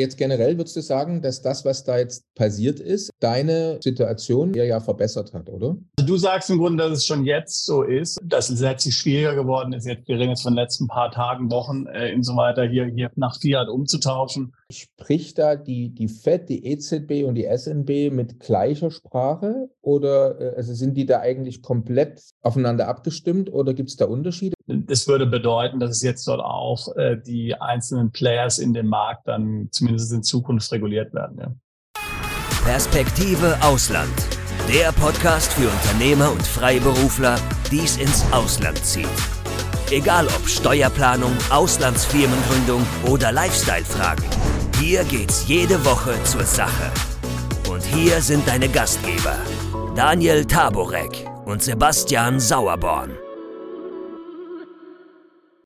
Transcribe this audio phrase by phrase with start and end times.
[0.00, 4.64] Jetzt generell würdest du sagen, dass das, was da jetzt passiert ist, deine Situation ja,
[4.64, 5.76] ja verbessert hat, oder?
[5.98, 9.34] Also du sagst im Grunde, dass es schon jetzt so ist, dass es letztlich schwieriger
[9.34, 9.86] geworden ist.
[9.86, 12.86] Jetzt, wir reden jetzt von den letzten paar Tagen, Wochen äh, und so weiter, hier,
[12.86, 14.54] hier nach Fiat umzutauschen.
[14.72, 20.56] Spricht da die, die FED, die EZB und die SNB mit gleicher Sprache oder äh,
[20.56, 24.54] also sind die da eigentlich komplett aufeinander abgestimmt oder gibt es da Unterschiede?
[24.66, 29.26] Das würde bedeuten, dass es jetzt dort auch äh, die einzelnen Players in dem Markt
[29.26, 31.38] dann zumindest in Zukunft reguliert werden.
[31.38, 31.54] Ja.
[32.64, 34.12] Perspektive Ausland.
[34.72, 37.36] Der Podcast für Unternehmer und Freiberufler,
[37.70, 39.08] die es ins Ausland zieht.
[39.90, 44.24] Egal ob Steuerplanung, Auslandsfirmengründung oder Lifestyle-Fragen.
[44.80, 46.90] Hier geht's jede Woche zur Sache.
[47.68, 49.36] Und hier sind deine Gastgeber,
[49.94, 53.21] Daniel Taborek und Sebastian Sauerborn.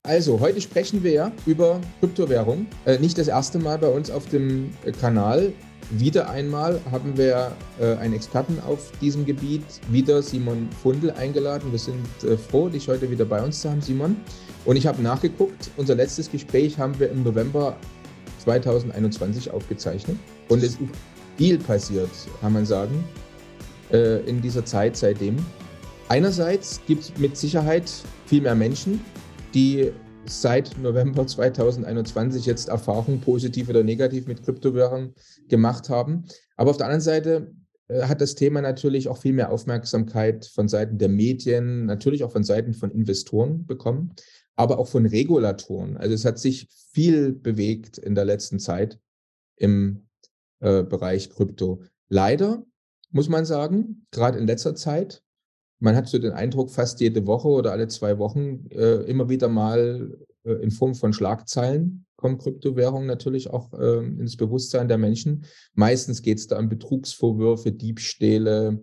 [0.06, 2.68] Also, heute sprechen wir über Kryptowährung.
[2.84, 4.70] Äh, nicht das erste Mal bei uns auf dem
[5.00, 5.52] Kanal.
[5.90, 11.72] Wieder einmal haben wir äh, einen Experten auf diesem Gebiet, wieder Simon Fundel, eingeladen.
[11.72, 14.16] Wir sind äh, froh, dich heute wieder bei uns zu haben, Simon.
[14.64, 17.76] Und ich habe nachgeguckt, unser letztes Gespräch haben wir im November
[18.44, 20.18] 2021 aufgezeichnet.
[20.48, 20.78] Und es ist
[21.36, 22.10] viel passiert,
[22.40, 23.02] kann man sagen,
[23.90, 25.34] äh, in dieser Zeit seitdem.
[26.08, 27.90] Einerseits gibt es mit Sicherheit
[28.26, 29.00] viel mehr Menschen,
[29.54, 29.92] die
[30.28, 35.14] seit November 2021 jetzt Erfahrung positiv oder negativ mit Kryptowährungen
[35.48, 36.24] gemacht haben.
[36.56, 37.52] Aber auf der anderen Seite
[37.88, 42.32] äh, hat das Thema natürlich auch viel mehr Aufmerksamkeit von Seiten der Medien, natürlich auch
[42.32, 44.14] von Seiten von Investoren bekommen,
[44.56, 45.96] aber auch von Regulatoren.
[45.96, 48.98] Also es hat sich viel bewegt in der letzten Zeit
[49.56, 50.08] im
[50.60, 51.82] äh, Bereich Krypto.
[52.08, 52.64] Leider
[53.10, 55.22] muss man sagen, gerade in letzter Zeit
[55.78, 59.48] man hat so den Eindruck, fast jede Woche oder alle zwei Wochen äh, immer wieder
[59.48, 65.44] mal äh, in Form von Schlagzeilen kommen Kryptowährungen natürlich auch äh, ins Bewusstsein der Menschen.
[65.74, 68.80] Meistens geht es da um Betrugsvorwürfe, Diebstähle,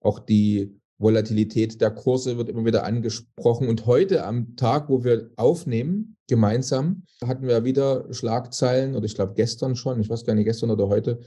[0.00, 3.68] auch die Volatilität der Kurse wird immer wieder angesprochen.
[3.68, 9.34] Und heute am Tag, wo wir aufnehmen, gemeinsam, hatten wir wieder Schlagzeilen, oder ich glaube
[9.34, 11.20] gestern schon, ich weiß gar nicht, gestern oder heute,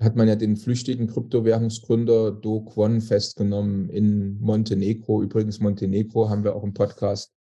[0.00, 5.22] hat man ja den flüchtigen Kryptowährungsgründer Do Kwon festgenommen in Montenegro.
[5.22, 7.32] Übrigens, Montenegro haben wir auch im Podcast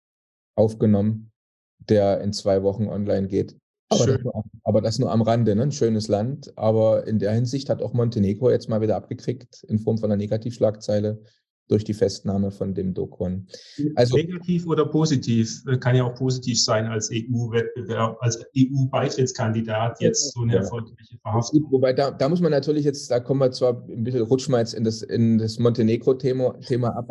[0.56, 1.30] aufgenommen,
[1.78, 3.56] der in zwei Wochen online geht.
[3.88, 5.62] Aber, das nur, aber das nur, am Rande, ne?
[5.62, 6.56] ein schönes Land.
[6.56, 10.16] Aber in der Hinsicht hat auch Montenegro jetzt mal wieder abgekriegt in Form von einer
[10.16, 11.22] Negativschlagzeile
[11.68, 13.46] durch die Festnahme von dem Dokon.
[13.94, 20.32] Also negativ oder positiv äh, kann ja auch positiv sein als EU-Wettbewerb, als EU-Beitrittskandidat jetzt
[20.32, 20.60] so eine ja.
[20.60, 21.66] erfolgreiche Verhaftung.
[21.70, 24.60] Wobei da, da muss man natürlich jetzt, da kommen wir zwar ein bisschen rutschen wir
[24.60, 27.10] jetzt in das in das Montenegro-Thema Thema ab.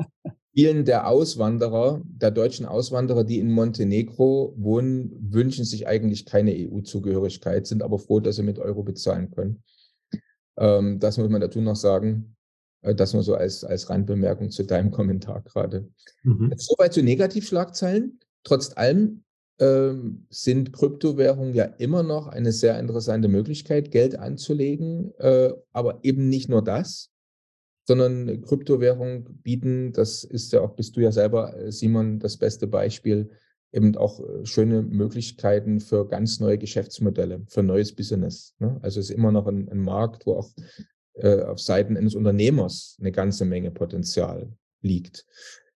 [0.54, 7.68] Vielen der Auswanderer, der deutschen Auswanderer, die in Montenegro wohnen, wünschen sich eigentlich keine EU-Zugehörigkeit,
[7.68, 9.64] sind aber froh, dass sie mit Euro bezahlen können.
[10.58, 12.35] Ähm, das muss man dazu noch sagen.
[12.86, 15.90] Äh, das nur so als, als Randbemerkung zu deinem Kommentar gerade.
[16.24, 16.54] Mhm.
[16.56, 18.20] Soweit zu Negativschlagzeilen.
[18.44, 19.24] Trotz allem
[19.60, 26.30] ähm, sind Kryptowährungen ja immer noch eine sehr interessante Möglichkeit, Geld anzulegen, äh, aber eben
[26.30, 27.10] nicht nur das,
[27.88, 32.68] sondern Kryptowährungen bieten, das ist ja auch, bist du ja selber, äh, Simon, das beste
[32.68, 33.30] Beispiel,
[33.72, 38.56] eben auch äh, schöne Möglichkeiten für ganz neue Geschäftsmodelle, für neues Business.
[38.60, 38.78] Ne?
[38.82, 40.52] Also es ist immer noch ein, ein Markt, wo auch
[41.16, 45.26] äh, auf Seiten eines Unternehmers eine ganze Menge Potenzial liegt.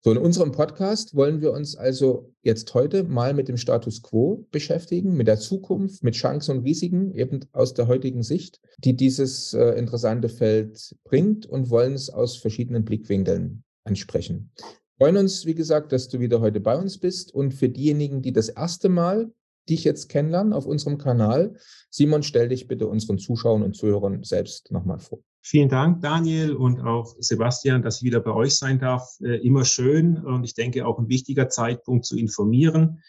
[0.01, 4.47] So, in unserem Podcast wollen wir uns also jetzt heute mal mit dem Status quo
[4.49, 9.53] beschäftigen, mit der Zukunft, mit Chancen und Risiken, eben aus der heutigen Sicht, die dieses
[9.53, 14.51] äh, interessante Feld bringt und wollen es aus verschiedenen Blickwinkeln ansprechen.
[14.55, 18.21] Wir freuen uns, wie gesagt, dass du wieder heute bei uns bist und für diejenigen,
[18.21, 19.29] die das erste Mal
[19.67, 21.55] dich jetzt kennenlernen auf unserem Kanal,
[21.89, 25.19] Simon, stell dich bitte unseren Zuschauern und Zuhörern selbst nochmal vor.
[25.41, 29.07] Vielen Dank, Daniel und auch Sebastian, dass ich wieder bei euch sein darf.
[29.21, 33.01] Äh, immer schön und ich denke auch ein wichtiger Zeitpunkt zu informieren.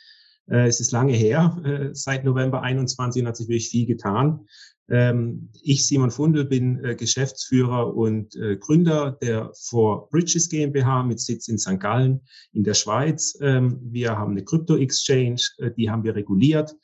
[0.49, 4.47] Äh, es ist lange her, äh, seit November 21 hat sich wirklich viel getan.
[4.89, 11.59] Ähm, ich, Simon Fundel, bin Geschäftsführer und Gründer der Four Bridges GmbH mit Sitz in
[11.59, 11.81] St.
[11.81, 12.21] Gallen
[12.53, 13.37] in der Schweiz.
[13.41, 16.77] Ähm, wir haben eine Crypto-Exchange, die haben wir reguliert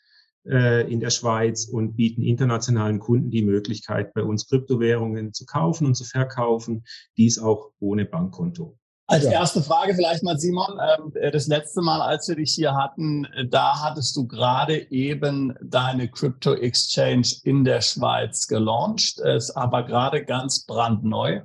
[0.48, 5.86] äh, in der Schweiz und bieten internationalen Kunden die Möglichkeit, bei uns Kryptowährungen zu kaufen
[5.86, 6.84] und zu verkaufen,
[7.16, 8.78] dies auch ohne Bankkonto.
[9.08, 10.80] Als erste Frage vielleicht mal, Simon.
[10.80, 14.90] Ähm, äh, das letzte Mal, als wir dich hier hatten, äh, da hattest du gerade
[14.90, 21.42] eben deine Crypto Exchange in der Schweiz gelauncht, ist aber gerade ganz brandneu.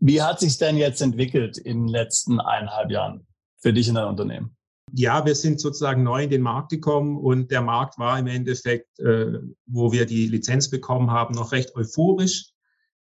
[0.00, 3.26] Wie hat sich denn jetzt entwickelt in den letzten eineinhalb Jahren
[3.58, 4.57] für dich in dein Unternehmen?
[4.92, 8.98] Ja, wir sind sozusagen neu in den Markt gekommen und der Markt war im Endeffekt,
[9.00, 12.52] äh, wo wir die Lizenz bekommen haben, noch recht euphorisch.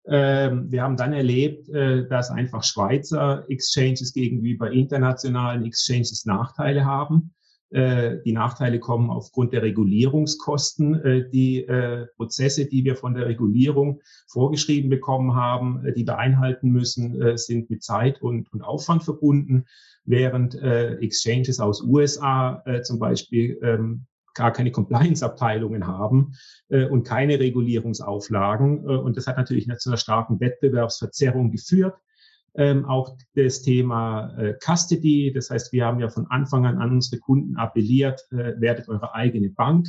[0.05, 7.33] Ähm, wir haben dann erlebt, äh, dass einfach Schweizer Exchanges gegenüber internationalen Exchanges Nachteile haben.
[7.69, 10.95] Äh, die Nachteile kommen aufgrund der Regulierungskosten.
[11.03, 16.69] Äh, die äh, Prozesse, die wir von der Regulierung vorgeschrieben bekommen haben, die wir einhalten
[16.69, 19.65] müssen, sind mit Zeit und, und Aufwand verbunden,
[20.07, 26.33] während Exchanges aus USA zum Beispiel ähm, gar keine Compliance-Abteilungen haben
[26.69, 28.85] und keine Regulierungsauflagen.
[28.85, 31.95] und das hat natürlich zu einer starken Wettbewerbsverzerrung geführt
[32.57, 35.31] ähm, auch das Thema äh, Custody.
[35.33, 39.13] Das heißt, wir haben ja von Anfang an an unsere Kunden appelliert, äh, werdet eure
[39.13, 39.87] eigene Bank,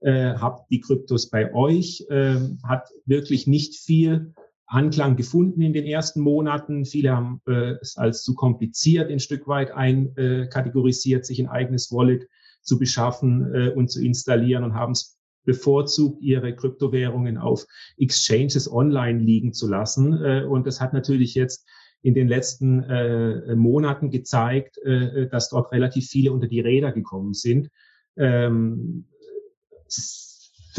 [0.00, 4.34] äh, habt die Kryptos bei euch, äh, hat wirklich nicht viel
[4.70, 6.84] Anklang gefunden in den ersten Monaten.
[6.84, 12.28] Viele haben äh, es als zu kompliziert ein Stück weit einkategorisiert, sich ein eigenes Wallet
[12.62, 17.66] zu beschaffen äh, und zu installieren und haben es bevorzugt, ihre Kryptowährungen auf
[17.98, 20.12] Exchanges online liegen zu lassen.
[20.22, 21.66] Äh, und das hat natürlich jetzt
[22.02, 27.34] in den letzten äh, Monaten gezeigt, äh, dass dort relativ viele unter die Räder gekommen
[27.34, 27.70] sind.
[28.16, 29.06] Ähm,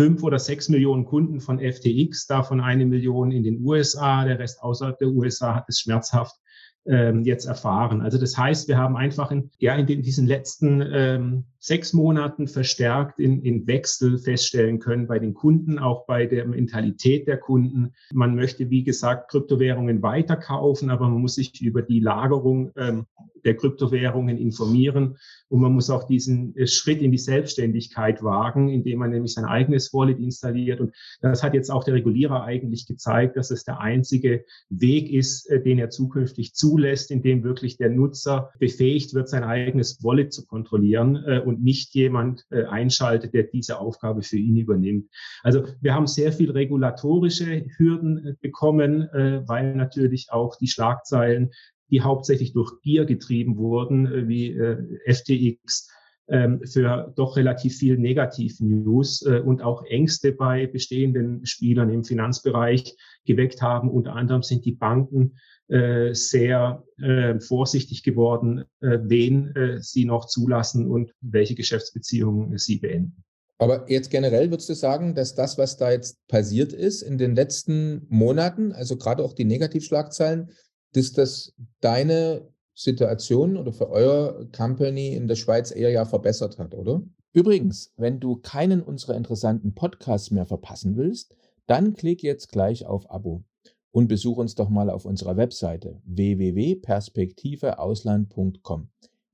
[0.02, 4.60] fünf oder sechs Millionen Kunden von FTX, davon eine Million in den USA, der Rest
[4.64, 6.41] außerhalb der USA hat es schmerzhaft
[6.86, 8.02] ähm, jetzt erfahren.
[8.02, 11.94] Also das heißt, wir haben einfach in, ja, in, den, in diesen letzten ähm, sechs
[11.94, 17.38] Monaten verstärkt in, in Wechsel feststellen können bei den Kunden, auch bei der Mentalität der
[17.38, 17.94] Kunden.
[18.12, 23.06] Man möchte, wie gesagt, Kryptowährungen weiterkaufen, aber man muss sich über die Lagerung ähm,
[23.46, 25.18] der Kryptowährungen informieren
[25.50, 29.46] und man muss auch diesen äh, Schritt in die Selbstständigkeit wagen, indem man nämlich sein
[29.46, 30.80] eigenes Wallet installiert.
[30.80, 35.50] Und das hat jetzt auch der Regulierer eigentlich gezeigt, dass es der einzige Weg ist,
[35.50, 40.46] äh, den er zukünftig zulässt, indem wirklich der Nutzer befähigt wird, sein eigenes Wallet zu
[40.46, 45.10] kontrollieren äh, und nicht jemand einschaltet, der diese Aufgabe für ihn übernimmt.
[45.44, 49.08] Also wir haben sehr viel regulatorische Hürden bekommen,
[49.48, 51.52] weil natürlich auch die Schlagzeilen
[51.92, 55.90] die hauptsächlich durch Gier getrieben wurden, äh, wie äh, FTX,
[56.30, 62.96] ähm, für doch relativ viel Negativ-News äh, und auch Ängste bei bestehenden Spielern im Finanzbereich
[63.26, 63.90] geweckt haben.
[63.90, 65.38] Unter anderem sind die Banken
[65.72, 72.78] äh, sehr äh, vorsichtig geworden, äh, wen äh, sie noch zulassen und welche Geschäftsbeziehungen sie
[72.78, 73.24] beenden.
[73.58, 77.36] Aber jetzt generell würdest du sagen, dass das, was da jetzt passiert ist in den
[77.36, 80.52] letzten Monaten, also gerade auch die Negativschlagzeilen,
[80.94, 86.74] dass das deine Situation oder für euer Company in der Schweiz eher ja verbessert hat,
[86.74, 87.02] oder?
[87.34, 91.36] Übrigens, wenn du keinen unserer interessanten Podcasts mehr verpassen willst,
[91.66, 93.46] dann klick jetzt gleich auf Abo
[93.92, 98.90] und besuch uns doch mal auf unserer Webseite www.perspektiveausland.com.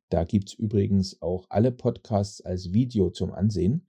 [0.10, 3.88] Da gibt es übrigens auch alle Podcasts als Video zum Ansehen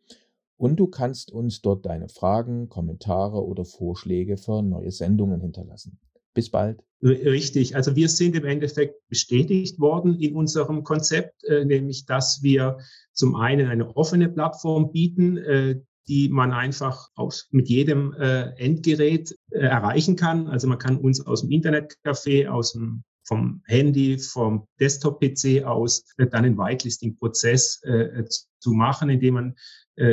[0.57, 6.01] und du kannst uns dort deine Fragen, Kommentare oder Vorschläge für neue Sendungen hinterlassen.
[6.35, 6.83] Bis bald.
[7.01, 7.77] Richtig.
[7.77, 12.79] Also wir sind im Endeffekt bestätigt worden in unserem Konzept, äh, nämlich dass wir
[13.13, 19.37] zum einen eine offene Plattform bieten, äh, die man einfach aus, mit jedem äh, Endgerät
[19.51, 20.49] äh, erreichen kann.
[20.49, 26.27] Also man kann uns aus dem Internetcafé, aus dem vom Handy, vom Desktop-PC aus äh,
[26.27, 28.25] dann einen Whitelisting-Prozess äh,
[28.59, 29.55] zu machen, indem man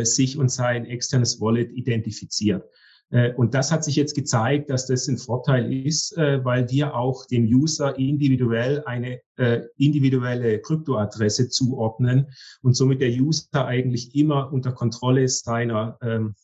[0.01, 2.67] sich und sein externes Wallet identifiziert.
[3.11, 6.95] Äh, und das hat sich jetzt gezeigt, dass das ein Vorteil ist, äh, weil wir
[6.95, 12.27] auch dem User individuell eine äh, individuelle Kryptoadresse zuordnen
[12.61, 16.35] und somit der User eigentlich immer unter Kontrolle seiner ähm,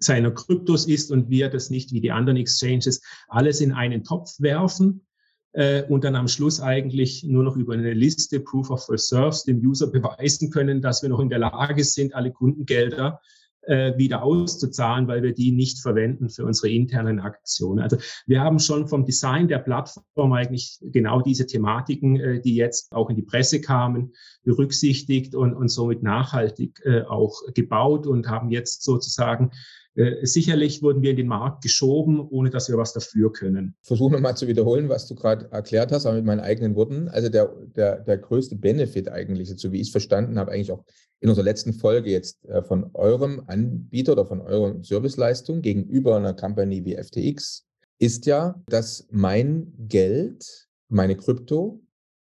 [0.00, 4.32] seiner Kryptos ist und wir das nicht wie die anderen Exchanges alles in einen Topf
[4.40, 5.06] werfen
[5.88, 9.86] und dann am Schluss eigentlich nur noch über eine Liste Proof of Reserves dem User
[9.86, 13.20] beweisen können, dass wir noch in der Lage sind, alle Kundengelder
[13.66, 17.80] äh, wieder auszuzahlen, weil wir die nicht verwenden für unsere internen Aktionen.
[17.80, 22.92] Also wir haben schon vom Design der Plattform eigentlich genau diese Thematiken, äh, die jetzt
[22.92, 24.12] auch in die Presse kamen,
[24.44, 29.50] berücksichtigt und, und somit nachhaltig äh, auch gebaut und haben jetzt sozusagen
[30.22, 33.74] sicherlich wurden wir in den Markt geschoben, ohne dass wir was dafür können.
[33.80, 37.08] Versuche nochmal zu wiederholen, was du gerade erklärt hast, aber mit meinen eigenen Worten.
[37.08, 40.84] Also der, der, der größte Benefit eigentlich, so wie ich es verstanden habe, eigentlich auch
[41.20, 46.34] in unserer letzten Folge jetzt äh, von eurem Anbieter oder von eurer Serviceleistung gegenüber einer
[46.34, 47.66] Company wie FTX,
[47.98, 51.80] ist ja, dass mein Geld, meine Krypto,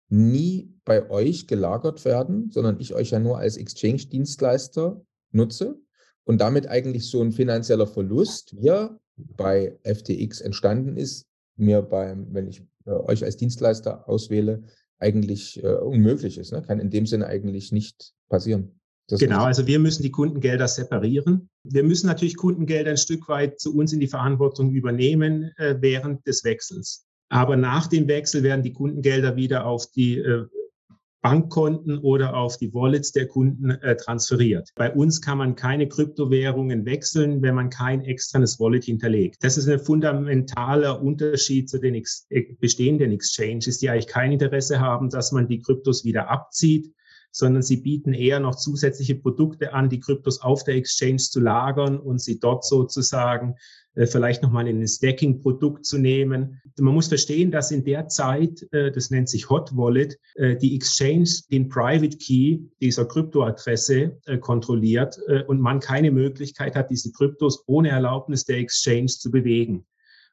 [0.09, 5.79] nie bei euch gelagert werden, sondern ich euch ja nur als Exchange-Dienstleister nutze
[6.25, 12.47] und damit eigentlich so ein finanzieller Verlust hier bei FTX entstanden ist, mir beim, wenn
[12.47, 14.63] ich äh, euch als Dienstleister auswähle,
[14.99, 16.51] eigentlich äh, unmöglich ist.
[16.51, 16.61] Ne?
[16.61, 18.79] Kann in dem Sinne eigentlich nicht passieren.
[19.09, 21.49] genau, also wir müssen die Kundengelder separieren.
[21.63, 26.25] Wir müssen natürlich Kundengelder ein Stück weit zu uns in die Verantwortung übernehmen äh, während
[26.27, 27.05] des Wechsels.
[27.29, 30.45] Aber nach dem Wechsel werden die Kundengelder wieder auf die äh,
[31.25, 34.69] Bankkonten oder auf die Wallets der Kunden äh, transferiert.
[34.75, 39.37] Bei uns kann man keine Kryptowährungen wechseln, wenn man kein externes Wallet hinterlegt.
[39.43, 42.27] Das ist ein fundamentaler Unterschied zu den ex
[42.59, 46.93] bestehenden Exchanges, die eigentlich kein Interesse haben, dass man die Kryptos wieder abzieht,
[47.35, 51.99] sondern sie bieten eher noch zusätzliche Produkte an, die Kryptos auf der Exchange zu lagern
[51.99, 53.55] und sie dort sozusagen
[53.95, 56.61] äh, vielleicht nochmal in ein Stacking-Produkt zu nehmen.
[56.79, 60.77] Man muss verstehen, dass in der Zeit, äh, das nennt sich Hot Wallet, äh, die
[60.77, 67.89] Exchange den Private Key dieser Kryptoadresse kontrolliert und man keine Möglichkeit hat, diese Kryptos ohne
[67.89, 69.85] Erlaubnis der Exchange zu bewegen.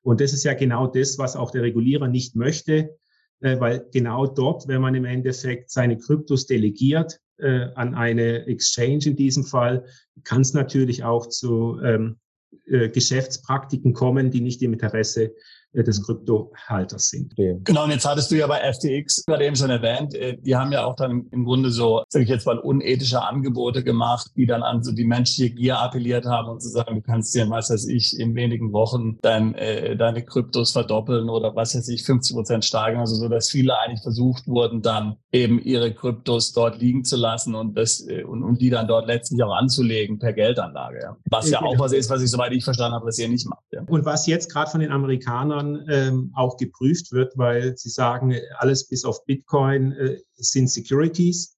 [0.02, 2.96] Und das ist ja genau das, was auch der Regulierer nicht möchte,
[3.42, 9.42] weil genau dort, wenn man im Endeffekt seine Kryptos delegiert, an eine Exchange in diesem
[9.42, 9.84] Fall,
[10.22, 12.20] kann es natürlich auch zu ähm,
[12.66, 15.32] äh, Geschäftspraktiken kommen, die nicht im Interesse äh,
[15.74, 17.34] des Kryptohalters sind.
[17.36, 20.70] Genau, und jetzt hattest du ja bei FTX gerade eben schon erwähnt, äh, die haben
[20.72, 24.62] ja auch dann im Grunde so, sage ich jetzt mal, unethische Angebote gemacht, die dann
[24.62, 27.86] an so die menschliche Gier appelliert haben und zu sagen, du kannst dir, was weiß
[27.86, 32.64] ich, in wenigen Wochen dein, äh, deine Kryptos verdoppeln oder was weiß ich, 50 Prozent
[32.64, 37.16] steigern, also so, dass viele eigentlich versucht wurden, dann eben ihre Kryptos dort liegen zu
[37.16, 41.00] lassen und das und, und die dann dort letztlich auch anzulegen per Geldanlage.
[41.02, 41.16] Ja.
[41.30, 43.62] Was ja auch was ist, was ich, soweit ich verstanden habe, dass ihr nicht macht.
[43.70, 43.82] Ja.
[43.86, 48.34] Und was jetzt gerade von den Amerikanern Ländern ähm, auch geprüft wird, weil sie sagen,
[48.56, 51.56] alles bis auf Bitcoin äh, sind Securities.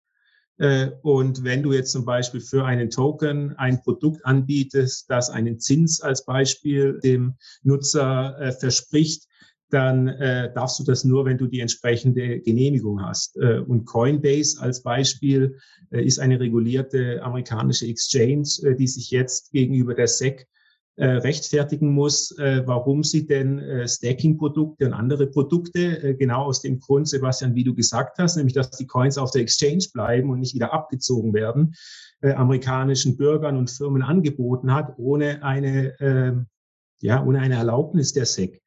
[0.58, 5.58] Äh, und wenn du jetzt zum Beispiel für einen Token ein Produkt anbietest, das einen
[5.58, 9.26] Zins als Beispiel dem Nutzer äh, verspricht,
[9.70, 13.36] dann äh, darfst du das nur, wenn du die entsprechende Genehmigung hast.
[13.38, 15.58] Äh, und Coinbase als Beispiel
[15.90, 20.46] äh, ist eine regulierte amerikanische Exchange, äh, die sich jetzt gegenüber der SEC
[20.96, 26.60] äh, rechtfertigen muss, äh, warum sie denn äh, Staking-Produkte und andere Produkte, äh, genau aus
[26.60, 30.30] dem Grund, Sebastian, wie du gesagt hast, nämlich dass die Coins auf der Exchange bleiben
[30.30, 31.74] und nicht wieder abgezogen werden,
[32.20, 36.32] äh, amerikanischen Bürgern und Firmen angeboten hat, ohne eine, äh,
[37.00, 38.62] ja, ohne eine Erlaubnis der SEC,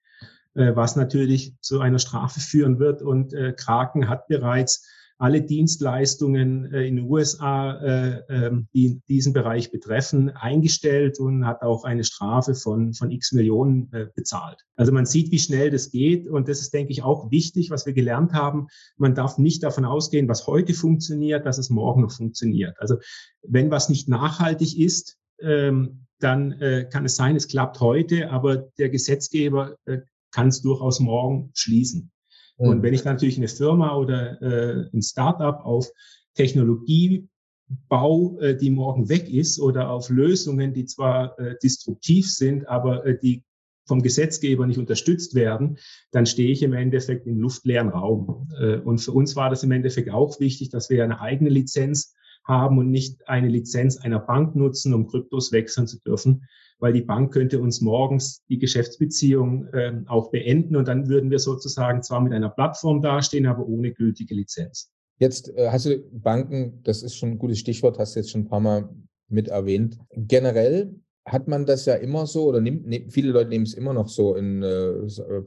[0.55, 3.01] äh, was natürlich zu einer Strafe führen wird.
[3.01, 4.86] Und äh, Kraken hat bereits
[5.17, 11.62] alle Dienstleistungen äh, in den USA, äh, ähm, die diesen Bereich betreffen, eingestellt und hat
[11.62, 14.63] auch eine Strafe von, von x Millionen äh, bezahlt.
[14.75, 17.86] Also man sieht, wie schnell das geht und das ist, denke ich, auch wichtig, was
[17.86, 18.67] wir gelernt haben.
[18.97, 22.75] Man darf nicht davon ausgehen, was heute funktioniert, dass es morgen noch funktioniert.
[22.79, 22.97] Also
[23.41, 28.57] wenn was nicht nachhaltig ist, ähm, dann äh, kann es sein, es klappt heute, aber
[28.77, 30.00] der Gesetzgeber äh,
[30.31, 32.12] kann es durchaus morgen schließen.
[32.58, 35.90] Und wenn ich natürlich eine Firma oder äh, ein Startup auf
[36.34, 43.06] Technologiebau, äh, die morgen weg ist, oder auf Lösungen, die zwar äh, destruktiv sind, aber
[43.06, 43.44] äh, die
[43.86, 45.78] vom Gesetzgeber nicht unterstützt werden,
[46.12, 48.50] dann stehe ich im Endeffekt im luftleeren Raum.
[48.60, 52.16] Äh, und für uns war das im Endeffekt auch wichtig, dass wir eine eigene Lizenz
[52.44, 56.44] haben und nicht eine Lizenz einer Bank nutzen, um Kryptos wechseln zu dürfen,
[56.79, 61.39] weil die Bank könnte uns morgens die Geschäftsbeziehung äh, auch beenden und dann würden wir
[61.39, 64.91] sozusagen zwar mit einer Plattform dastehen, aber ohne gültige Lizenz.
[65.19, 68.41] Jetzt äh, hast du Banken, das ist schon ein gutes Stichwort, hast du jetzt schon
[68.41, 68.89] ein paar Mal
[69.29, 69.98] mit erwähnt.
[70.12, 73.93] Generell hat man das ja immer so, oder nimmt, ne, viele Leute nehmen es immer
[73.93, 75.43] noch so in, äh, äh,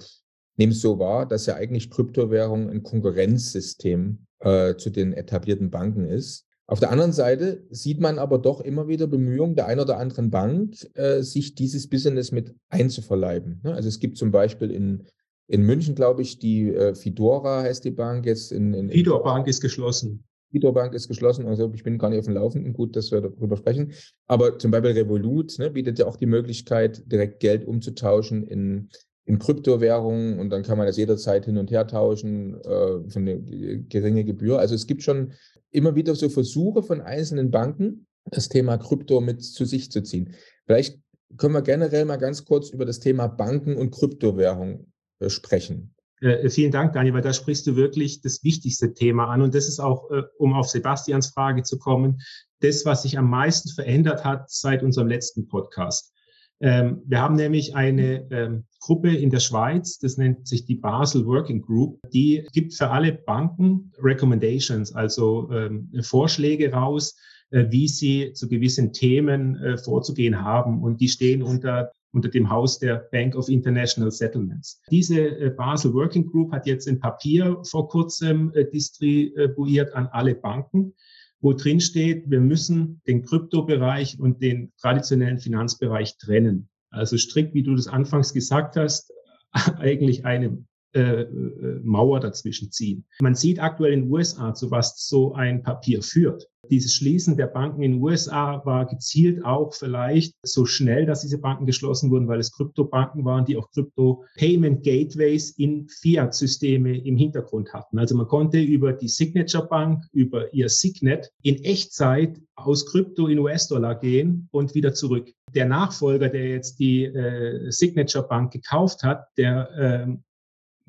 [0.57, 6.47] nehmen so wahr, dass ja eigentlich Kryptowährung ein Konkurrenzsystem äh, zu den etablierten Banken ist.
[6.71, 10.31] Auf der anderen Seite sieht man aber doch immer wieder Bemühungen der einen oder anderen
[10.31, 13.61] Bank, äh, sich dieses Business mit einzuverleiben.
[13.65, 13.75] Ne?
[13.75, 15.09] Also es gibt zum Beispiel in,
[15.49, 18.53] in München, glaube ich, die äh, Fidora heißt die Bank jetzt.
[18.53, 20.23] In, in, Fidor Bank ist geschlossen.
[20.53, 23.21] Fidor Bank ist geschlossen, also ich bin gar nicht auf dem Laufenden, gut, dass wir
[23.21, 23.91] darüber sprechen.
[24.29, 28.91] Aber zum Beispiel Revolut ne, bietet ja auch die Möglichkeit, direkt Geld umzutauschen in,
[29.25, 33.41] in Kryptowährungen und dann kann man das jederzeit hin und her tauschen äh, für eine
[33.89, 34.59] geringe Gebühr.
[34.59, 35.33] Also es gibt schon
[35.71, 40.35] immer wieder so Versuche von einzelnen Banken, das Thema Krypto mit zu sich zu ziehen.
[40.67, 40.99] Vielleicht
[41.37, 45.95] können wir generell mal ganz kurz über das Thema Banken und Kryptowährung äh, sprechen.
[46.21, 49.43] Äh, vielen Dank, Daniel, weil da sprichst du wirklich das wichtigste Thema an.
[49.43, 52.21] Und das ist auch, äh, um auf Sebastians Frage zu kommen,
[52.61, 56.13] das, was sich am meisten verändert hat seit unserem letzten Podcast.
[56.61, 61.27] Ähm, wir haben nämlich eine ähm, Gruppe in der Schweiz, das nennt sich die Basel
[61.27, 61.99] Working Group.
[62.13, 67.17] Die gibt für alle Banken Recommendations, also ähm, Vorschläge raus,
[67.51, 70.83] äh, wie sie zu gewissen Themen äh, vorzugehen haben.
[70.83, 74.83] Und die stehen unter unter dem Haus der Bank of International Settlements.
[74.91, 80.35] Diese äh, Basel Working Group hat jetzt ein Papier vor kurzem äh, distribuiert an alle
[80.35, 80.95] Banken,
[81.41, 86.69] wo drin steht, wir müssen den Kryptobereich und den traditionellen Finanzbereich trennen.
[86.91, 89.13] Also strikt, wie du das anfangs gesagt hast,
[89.79, 93.05] eigentlich eine äh, äh, Mauer dazwischen ziehen.
[93.21, 96.49] Man sieht aktuell in den USA, zu was so ein Papier führt.
[96.69, 101.39] Dieses Schließen der Banken in den USA war gezielt auch vielleicht so schnell, dass diese
[101.39, 107.99] Banken geschlossen wurden, weil es Kryptobanken waren, die auch Krypto-Payment-Gateways in Fiat-Systeme im Hintergrund hatten.
[107.99, 113.39] Also man konnte über die Signature Bank, über ihr Signet in Echtzeit aus Krypto in
[113.39, 115.33] US-Dollar gehen und wieder zurück.
[115.55, 120.23] Der Nachfolger, der jetzt die äh, Signature Bank gekauft hat, der ähm,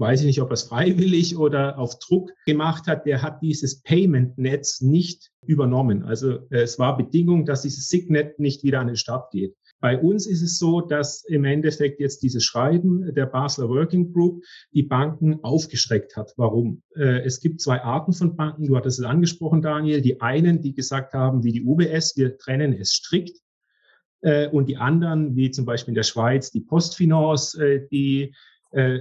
[0.01, 3.81] weiß ich nicht, ob er es freiwillig oder auf Druck gemacht hat, der hat dieses
[3.83, 6.03] Payment-Netz nicht übernommen.
[6.03, 9.55] Also äh, es war Bedingung, dass dieses Signet nicht wieder an den Start geht.
[9.79, 14.43] Bei uns ist es so, dass im Endeffekt jetzt dieses Schreiben der Basler Working Group
[14.73, 16.33] die Banken aufgeschreckt hat.
[16.35, 16.81] Warum?
[16.95, 18.65] Äh, es gibt zwei Arten von Banken.
[18.65, 20.01] Du hattest es angesprochen, Daniel.
[20.01, 23.37] Die einen, die gesagt haben, wie die UBS, wir trennen es strikt.
[24.21, 28.33] Äh, und die anderen, wie zum Beispiel in der Schweiz, die Postfinance, die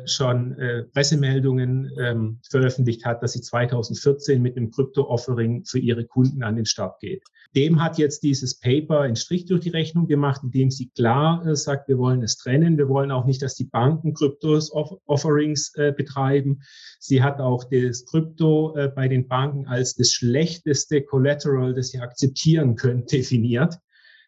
[0.05, 6.43] schon äh, Pressemeldungen ähm, veröffentlicht hat, dass sie 2014 mit einem Krypto-Offering für ihre Kunden
[6.43, 7.23] an den Start geht.
[7.57, 11.57] Dem hat jetzt dieses Paper einen Strich durch die Rechnung gemacht, indem sie klar äh,
[11.57, 12.79] sagt, wir wollen es trennen.
[12.79, 16.63] Wir wollen auch nicht, dass die Banken Kryptos-Offerings äh, betreiben.
[16.99, 22.01] Sie hat auch das Krypto äh, bei den Banken als das schlechteste Collateral, das sie
[22.01, 23.77] akzeptieren können, definiert.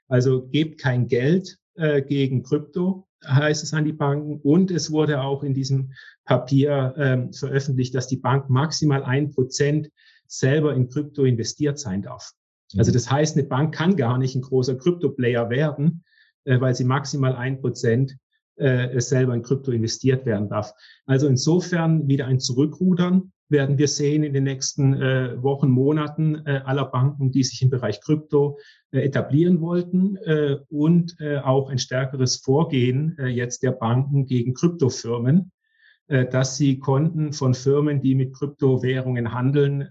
[0.08, 4.40] Also gebt kein Geld äh, gegen Krypto heißt es an die Banken.
[4.40, 5.92] Und es wurde auch in diesem
[6.24, 9.90] Papier ähm, veröffentlicht, dass die Bank maximal ein Prozent
[10.26, 12.32] selber in Krypto investiert sein darf.
[12.76, 12.94] Also mhm.
[12.94, 16.04] das heißt, eine Bank kann gar nicht ein großer Krypto-Player werden,
[16.44, 18.16] äh, weil sie maximal ein Prozent
[18.56, 20.72] äh, selber in Krypto investiert werden darf.
[21.06, 26.62] Also insofern wieder ein Zurückrudern werden wir sehen in den nächsten äh, Wochen, Monaten äh,
[26.64, 28.58] aller Banken, die sich im Bereich Krypto
[28.90, 34.54] äh, etablieren wollten äh, und äh, auch ein stärkeres Vorgehen äh, jetzt der Banken gegen
[34.54, 35.52] Kryptofirmen,
[36.08, 39.88] dass sie Konten von Firmen, die mit Kryptowährungen handeln,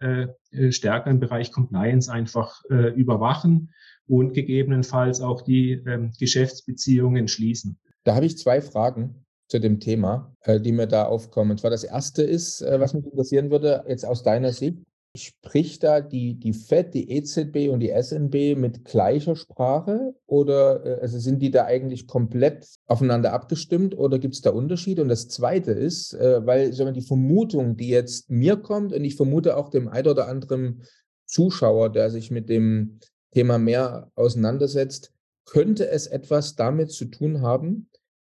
[0.70, 3.72] stärker im Bereich Compliance einfach überwachen
[4.12, 7.80] und gegebenenfalls auch die äh, Geschäftsbeziehungen schließen.
[8.04, 11.52] Da habe ich zwei Fragen zu dem Thema, äh, die mir da aufkommen.
[11.52, 14.78] Und zwar das erste ist, äh, was mich interessieren würde, jetzt aus deiner Sicht,
[15.18, 21.02] spricht da die, die FED, die EZB und die SNB mit gleicher Sprache oder äh,
[21.02, 25.02] also sind die da eigentlich komplett aufeinander abgestimmt oder gibt es da Unterschiede?
[25.02, 29.18] Und das zweite ist, weil sagen wir, die Vermutung, die jetzt mir kommt und ich
[29.18, 30.84] vermute auch dem ein oder anderen
[31.26, 33.00] Zuschauer, der sich mit dem
[33.34, 35.12] Thema mehr auseinandersetzt,
[35.44, 37.90] könnte es etwas damit zu tun haben,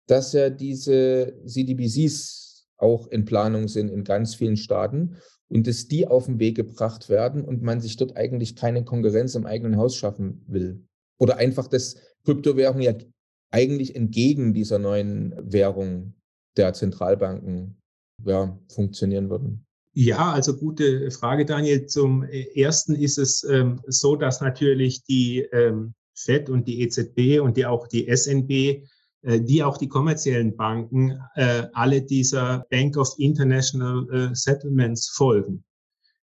[0.08, 6.08] dass ja diese CDBCs auch in Planung sind in ganz vielen Staaten und dass die
[6.08, 9.96] auf den Weg gebracht werden und man sich dort eigentlich keine Konkurrenz im eigenen Haus
[9.96, 10.84] schaffen will.
[11.18, 12.94] Oder einfach, dass Kryptowährungen ja
[13.52, 16.16] eigentlich entgegen dieser neuen Währung
[16.58, 17.78] der Zentralbanken
[18.26, 19.66] ja, funktionieren würden.
[19.94, 21.86] Ja, also gute Frage, Daniel.
[21.86, 27.56] Zum ersten ist es ähm, so, dass natürlich die ähm, FED und die EZB und
[27.56, 28.84] die auch die SNB äh,
[29.40, 35.64] die auch die kommerziellen Banken äh, alle dieser Bank of International äh, Settlements folgen.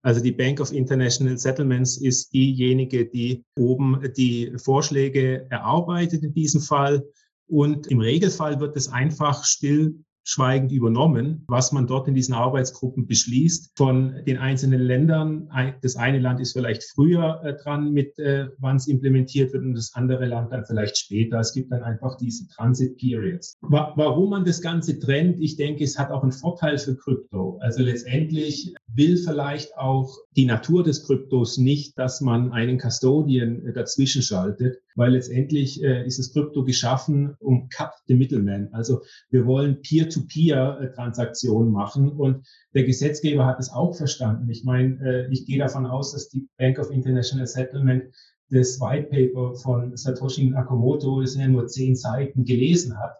[0.05, 6.61] Also die Bank of International Settlements ist diejenige, die oben die Vorschläge erarbeitet in diesem
[6.61, 7.03] Fall.
[7.47, 13.05] Und im Regelfall wird es einfach still schweigend übernommen, was man dort in diesen Arbeitsgruppen
[13.07, 15.49] beschließt von den einzelnen Ländern.
[15.81, 19.75] Das eine Land ist vielleicht früher äh, dran mit, äh, wann es implementiert wird und
[19.75, 21.39] das andere Land dann vielleicht später.
[21.39, 23.55] Es gibt dann einfach diese Transit Periods.
[23.61, 27.59] Wa warum man das Ganze trennt, ich denke, es hat auch einen Vorteil für Krypto.
[27.61, 33.73] Also letztendlich will vielleicht auch die Natur des Kryptos nicht, dass man einen Custodian äh,
[33.73, 38.69] dazwischen schaltet, weil letztendlich äh, ist das Krypto geschaffen, um Cut the Middleman.
[38.73, 44.49] Also wir wollen Peer-to-Peer-Transaktionen machen und der Gesetzgeber hat es auch verstanden.
[44.49, 48.13] Ich meine, äh, ich gehe davon aus, dass die Bank of International Settlement
[48.49, 53.15] das White Paper von Satoshi Nakamoto, das ja nur zehn Seiten, gelesen hat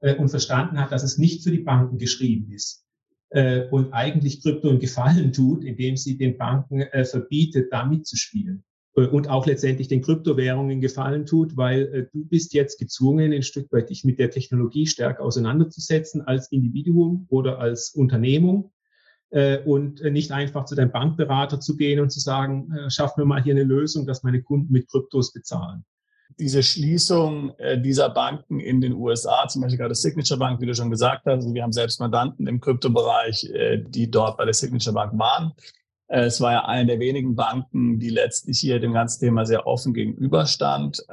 [0.00, 2.86] äh, und verstanden hat, dass es nicht für die Banken geschrieben ist
[3.30, 8.64] äh, und eigentlich Krypto einen Gefallen tut, indem sie den Banken äh, verbietet, da mitzuspielen.
[8.96, 13.42] Äh, und auch letztendlich den Kryptowährungen gefallen tut, weil äh, du bist jetzt gezwungen, ein
[13.42, 18.72] Stück weit dich mit der Technologie stärker auseinanderzusetzen als Individuum oder als Unternehmung.
[19.32, 23.40] äh, und nicht einfach zu deinem Bankberater zu gehen und zu sagen, schaff mir mal
[23.40, 25.84] hier eine Lösung, dass meine Kunden mit Kryptos bezahlen
[26.40, 30.74] diese Schließung äh, dieser Banken in den USA, zum Beispiel gerade Signature Bank, wie du
[30.74, 34.54] schon gesagt hast, also wir haben selbst Mandanten im Kryptobereich, äh, die dort bei der
[34.54, 35.52] Signature Bank waren.
[36.08, 39.66] Äh, es war ja eine der wenigen Banken, die letztlich hier dem ganzen Thema sehr
[39.66, 41.04] offen gegenüberstand.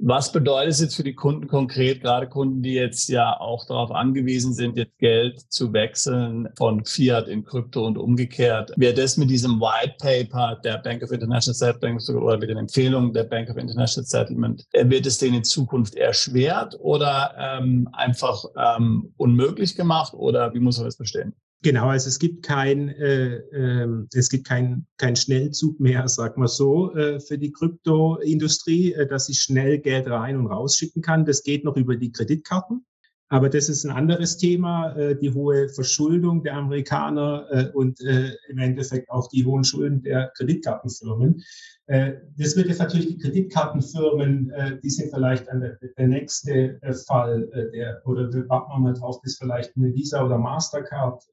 [0.00, 3.90] Was bedeutet es jetzt für die Kunden konkret, gerade Kunden, die jetzt ja auch darauf
[3.90, 8.70] angewiesen sind, jetzt Geld zu wechseln von Fiat in Krypto und umgekehrt?
[8.76, 13.12] Wird das mit diesem White Paper der Bank of International Settlement oder mit den Empfehlungen
[13.12, 18.44] der Bank of International Settlement, äh, wird es denen in Zukunft erschwert oder ähm, einfach
[18.56, 21.34] ähm, unmöglich gemacht oder wie muss man das verstehen?
[21.62, 26.46] Genau, also es gibt kein, äh, äh, es gibt kein, kein Schnellzug mehr, sag mal
[26.46, 31.24] so, äh, für die Kryptoindustrie, äh, dass ich schnell Geld rein und rausschicken kann.
[31.24, 32.86] Das geht noch über die Kreditkarten.
[33.28, 38.58] Aber das ist ein anderes Thema, äh, die hohe Verschuldung der Amerikaner äh, und im
[38.58, 41.42] Endeffekt auch die hohen Schulden der Kreditkartenfirmen.
[41.88, 46.92] Äh, das wird jetzt natürlich die Kreditkartenfirmen, äh, die sind vielleicht der, der nächste äh,
[46.92, 51.24] Fall, der, oder wir warten mal drauf, bis vielleicht eine Visa oder Mastercard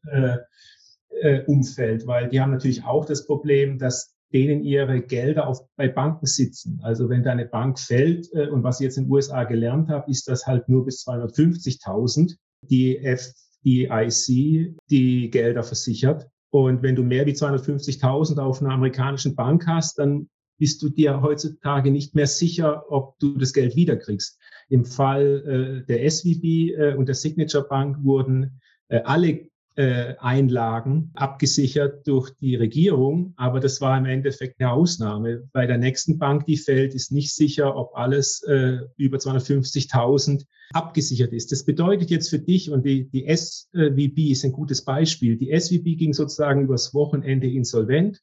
[1.46, 6.26] umfällt, weil die haben natürlich auch das Problem, dass denen ihre Gelder auf, bei Banken
[6.26, 6.82] sitzen.
[6.84, 10.28] Also wenn deine Bank fällt, und was ich jetzt in den USA gelernt habe, ist
[10.28, 16.28] das halt nur bis 250.000 die FDIC die Gelder versichert.
[16.50, 21.22] Und wenn du mehr wie 250.000 auf einer amerikanischen Bank hast, dann bist du dir
[21.22, 24.40] heutzutage nicht mehr sicher, ob du das Geld wiederkriegst.
[24.70, 26.44] Im Fall äh, der SVB
[26.78, 33.60] äh, und der Signature Bank wurden äh, alle äh, Einlagen abgesichert durch die Regierung, aber
[33.60, 35.50] das war im Endeffekt eine Ausnahme.
[35.52, 41.34] Bei der nächsten Bank, die fällt, ist nicht sicher, ob alles äh, über 250.000 abgesichert
[41.34, 41.52] ist.
[41.52, 45.36] Das bedeutet jetzt für dich und die, die SVB ist ein gutes Beispiel.
[45.36, 48.22] Die SVB ging sozusagen übers Wochenende insolvent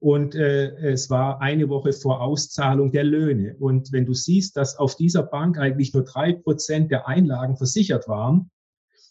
[0.00, 3.54] und äh, es war eine Woche vor Auszahlung der Löhne.
[3.58, 8.08] Und wenn du siehst, dass auf dieser Bank eigentlich nur drei Prozent der Einlagen versichert
[8.08, 8.50] waren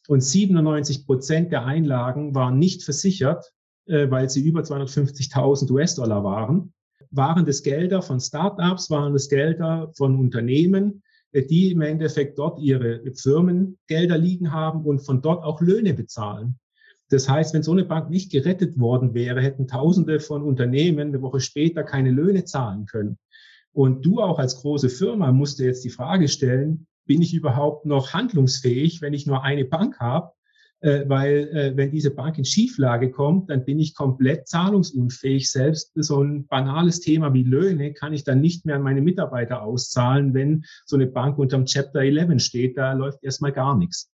[0.08, 3.54] und 97 Prozent der Einlagen waren nicht versichert,
[3.86, 6.74] äh, weil sie über 250.000 US-Dollar waren,
[7.12, 12.60] waren das Gelder von Startups, waren das Gelder von Unternehmen, äh, die im Endeffekt dort
[12.60, 16.60] ihre Firmengelder liegen haben und von dort auch Löhne bezahlen.
[17.10, 21.22] Das heißt, wenn so eine Bank nicht gerettet worden wäre, hätten Tausende von Unternehmen eine
[21.22, 23.18] Woche später keine Löhne zahlen können.
[23.72, 27.86] Und du auch als große Firma musst dir jetzt die Frage stellen, bin ich überhaupt
[27.86, 30.32] noch handlungsfähig, wenn ich nur eine Bank habe?
[30.82, 35.52] Äh, weil äh, wenn diese Bank in Schieflage kommt, dann bin ich komplett zahlungsunfähig.
[35.52, 39.62] Selbst so ein banales Thema wie Löhne kann ich dann nicht mehr an meine Mitarbeiter
[39.62, 42.78] auszahlen, wenn so eine Bank unterm Chapter 11 steht.
[42.78, 44.10] Da läuft erstmal gar nichts.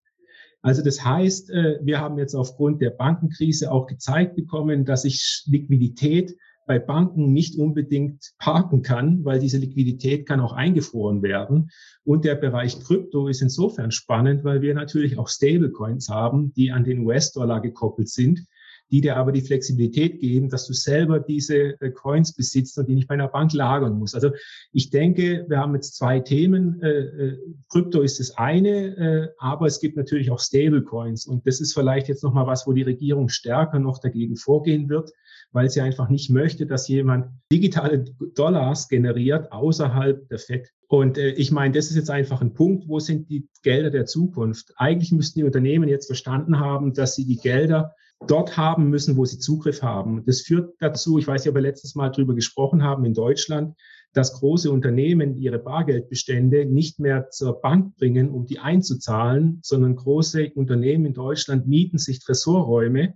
[0.66, 5.44] Also das heißt, äh, wir haben jetzt aufgrund der Bankenkrise auch gezeigt bekommen, dass ich
[5.46, 11.70] Liquidität bei Banken nicht unbedingt parken kann, weil diese Liquidität kann auch eingefroren werden.
[12.04, 16.84] Und der Bereich Krypto ist insofern spannend, weil wir natürlich auch Stablecoins haben, die an
[16.84, 18.48] den US-Dollar gekoppelt sind
[18.92, 22.96] die dir aber die Flexibilität geben, dass du selber diese äh, Coins besitzt und die
[22.96, 24.16] nicht bei einer Bank lagern musst.
[24.16, 24.32] Also
[24.72, 26.82] ich denke, wir haben jetzt zwei Themen.
[26.82, 27.38] Äh, äh,
[27.70, 32.24] Krypto ist das eine, aber es gibt natürlich auch Stablecoins und das ist vielleicht jetzt
[32.24, 35.12] nochmal was, wo die Regierung stärker noch dagegen vorgehen wird,
[35.52, 40.72] weil sie einfach nicht möchte, dass jemand digitale Dollars generiert außerhalb der FED.
[40.88, 44.06] Und äh, ich meine, das ist jetzt einfach ein Punkt, wo sind die Gelder der
[44.06, 44.74] Zukunft?
[44.78, 47.96] Eigentlich müssten die Unternehmen jetzt verstanden haben, dass sie die Gelder
[48.28, 50.24] dort haben müssen, wo sie Zugriff haben.
[50.26, 53.76] Das führt dazu, ich weiß nicht, ob wir letztes Mal darüber gesprochen haben in Deutschland,
[54.14, 60.52] dass große Unternehmen ihre Bargeldbestände nicht mehr zur Bank bringen, um die einzuzahlen, sondern große
[60.56, 63.16] Unternehmen in Deutschland mieten sich Tresorräume,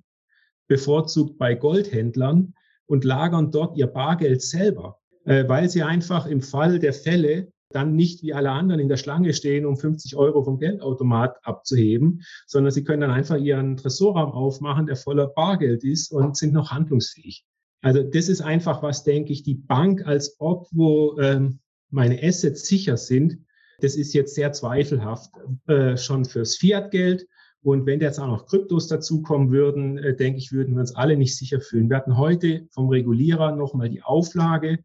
[0.68, 2.54] bevorzugt bei Goldhändlern
[2.86, 7.96] und lagern dort ihr Bargeld selber, äh, weil sie einfach im Fall der Fälle dann
[7.96, 12.72] nicht wie alle anderen in der Schlange stehen, um 50 Euro vom Geldautomat abzuheben, sondern
[12.72, 17.46] sie können dann einfach ihren Tresorraum aufmachen, der voller Bargeld ist und sind noch handlungsfähig.
[17.82, 21.60] Also das ist einfach was, denke ich, die Bank als Ort, wo ähm,
[21.92, 23.38] meine Assets sicher sind,
[23.82, 25.32] das ist jetzt sehr zweifelhaft,
[25.68, 27.28] äh, schon fürs Fiat-Geld.
[27.62, 31.18] Und wenn jetzt auch noch Kryptos dazukommen würden, äh, denke ich, würden wir uns alle
[31.18, 31.90] nicht sicher fühlen.
[31.90, 34.80] Wir hatten heute vom Regulierer nochmal die Auflage,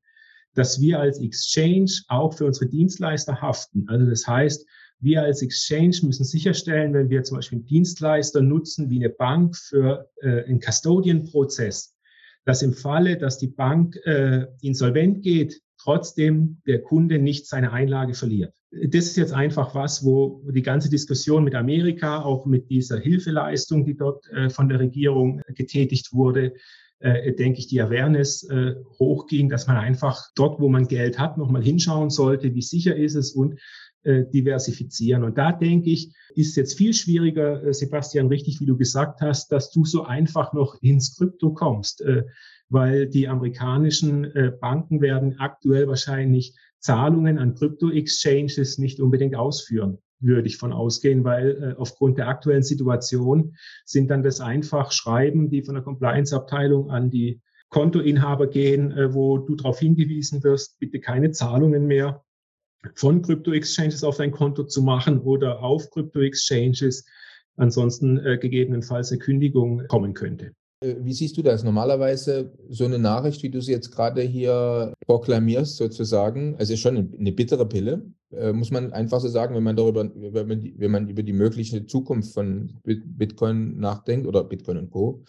[0.55, 3.87] dass wir als Exchange auch für unsere Dienstleister haften.
[3.89, 4.67] Also das heißt,
[5.01, 9.57] wir als Exchange müssen sicherstellen, wenn wir zum Beispiel einen Dienstleister nutzen wie eine Bank
[9.57, 11.95] für äh, einen Custodian-Prozess,
[12.45, 18.15] dass im Falle, dass die Bank äh, insolvent geht, trotzdem der Kunde nicht seine Einlage
[18.15, 18.55] verliert.
[18.71, 23.85] Das ist jetzt einfach was, wo die ganze Diskussion mit Amerika, auch mit dieser Hilfeleistung,
[23.85, 26.55] die dort äh, von der Regierung getätigt wurde,
[27.01, 31.63] denke ich, die Awareness äh, hochging, dass man einfach dort, wo man Geld hat, nochmal
[31.63, 33.59] hinschauen sollte, wie sicher ist es und
[34.05, 35.25] äh, diversifizieren.
[35.25, 39.51] Und da denke ich, ist jetzt viel schwieriger, äh, Sebastian, richtig, wie du gesagt hast,
[39.51, 42.25] dass du so einfach noch ins Krypto kommst, äh,
[42.69, 50.49] weil die amerikanischen äh, Banken werden aktuell wahrscheinlich Zahlungen an Krypto-Exchanges nicht unbedingt ausführen würde
[50.49, 55.63] ich von ausgehen, weil äh, aufgrund der aktuellen Situation sind dann das einfach Schreiben, die
[55.63, 61.33] von der Compliance-Abteilung an die Kontoinhaber gehen, äh, wo du darauf hingewiesen wirst, bitte keine
[61.33, 62.25] Zahlungen mehr
[62.95, 67.07] von Krypto-Exchanges auf dein Konto zu machen oder auf Krypto-Exchanges,
[67.57, 70.55] ansonsten äh, gegebenenfalls eine Kündigung kommen könnte.
[70.85, 71.65] Äh, wie siehst du das?
[71.65, 77.33] Normalerweise so eine Nachricht, wie du sie jetzt gerade hier proklamierst, sozusagen, also schon eine,
[77.33, 81.33] bittere Pille, äh, muss man einfach so sagen, wenn man darüber, wenn man über die
[81.33, 85.25] mögliche Zukunft von Bitcoin nachdenkt oder Bitcoin und Co.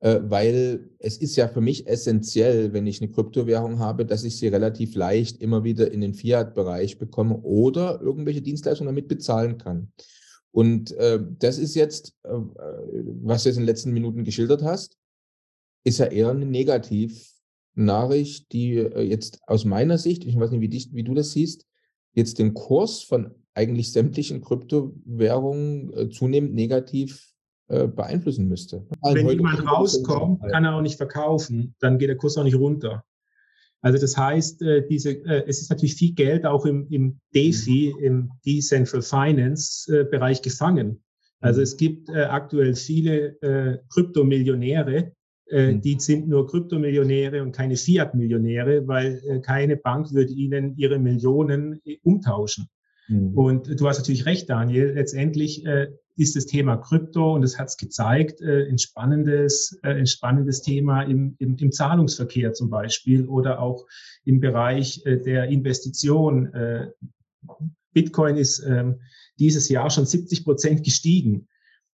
[0.00, 4.36] Äh, weil es ist ja für mich essentiell, wenn ich eine Kryptowährung habe, dass ich
[4.36, 9.92] sie relativ leicht immer wieder in den Fiat-Bereich bekomme oder irgendwelche Dienstleistungen damit bezahlen kann.
[10.52, 14.98] Und äh, das ist jetzt, äh, was du jetzt in den letzten Minuten geschildert hast,
[15.84, 20.68] ist ja eher eine Negativnachricht, die äh, jetzt aus meiner Sicht, ich weiß nicht, wie,
[20.68, 21.66] dich, wie du das siehst,
[22.12, 27.32] jetzt den Kurs von eigentlich sämtlichen Kryptowährungen äh, zunehmend negativ
[27.68, 28.86] äh, beeinflussen müsste.
[29.02, 33.04] Wenn jemand rauskommt, kann er auch nicht verkaufen, dann geht der Kurs auch nicht runter.
[33.82, 37.92] Also das heißt, äh, diese, äh, es ist natürlich viel Geld auch im, im DeFi,
[37.98, 38.04] mhm.
[38.04, 41.02] im Decentral Finance äh, Bereich gefangen.
[41.40, 41.64] Also mhm.
[41.64, 45.10] es gibt aktuell viele Kryptomillionäre,
[45.50, 45.80] mhm.
[45.80, 52.68] die sind nur Kryptomillionäre und keine Fiat-Millionäre, weil keine Bank würde ihnen ihre Millionen umtauschen.
[53.08, 53.36] Mhm.
[53.36, 54.92] Und du hast natürlich recht, Daniel.
[54.94, 59.94] Letztendlich äh, ist das Thema Krypto und es hat es gezeigt, äh, ein spannendes, äh,
[59.94, 63.86] ein spannendes Thema im, im, im Zahlungsverkehr zum Beispiel oder auch
[64.24, 66.52] im Bereich äh, der Investition.
[66.52, 66.90] Äh,
[67.92, 69.00] Bitcoin ist ähm,
[69.38, 71.48] dieses Jahr schon 70 Prozent gestiegen.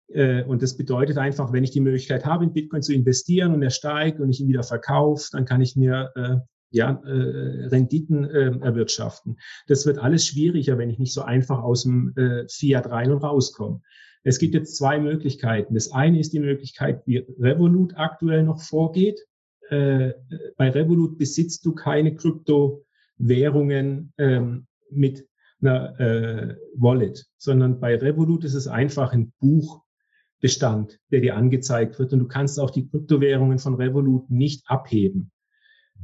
[0.09, 3.61] Äh, und das bedeutet einfach, wenn ich die Möglichkeit habe, in Bitcoin zu investieren und
[3.61, 6.37] er steigt und ich ihn wieder verkaufe, dann kann ich mir äh,
[6.69, 9.37] ja, äh, Renditen äh, erwirtschaften.
[9.67, 13.23] Das wird alles schwieriger, wenn ich nicht so einfach aus dem äh, Fiat rein und
[13.23, 13.81] rauskomme.
[14.23, 15.73] Es gibt jetzt zwei Möglichkeiten.
[15.73, 19.25] Das eine ist die Möglichkeit, wie Revolut aktuell noch vorgeht.
[19.69, 20.13] Äh,
[20.57, 25.27] bei Revolut besitzt du keine Kryptowährungen ähm, mit
[25.61, 32.13] einer äh, Wallet, sondern bei Revolut ist es einfach ein Buchbestand, der dir angezeigt wird
[32.13, 35.31] und du kannst auch die Kryptowährungen von Revolut nicht abheben.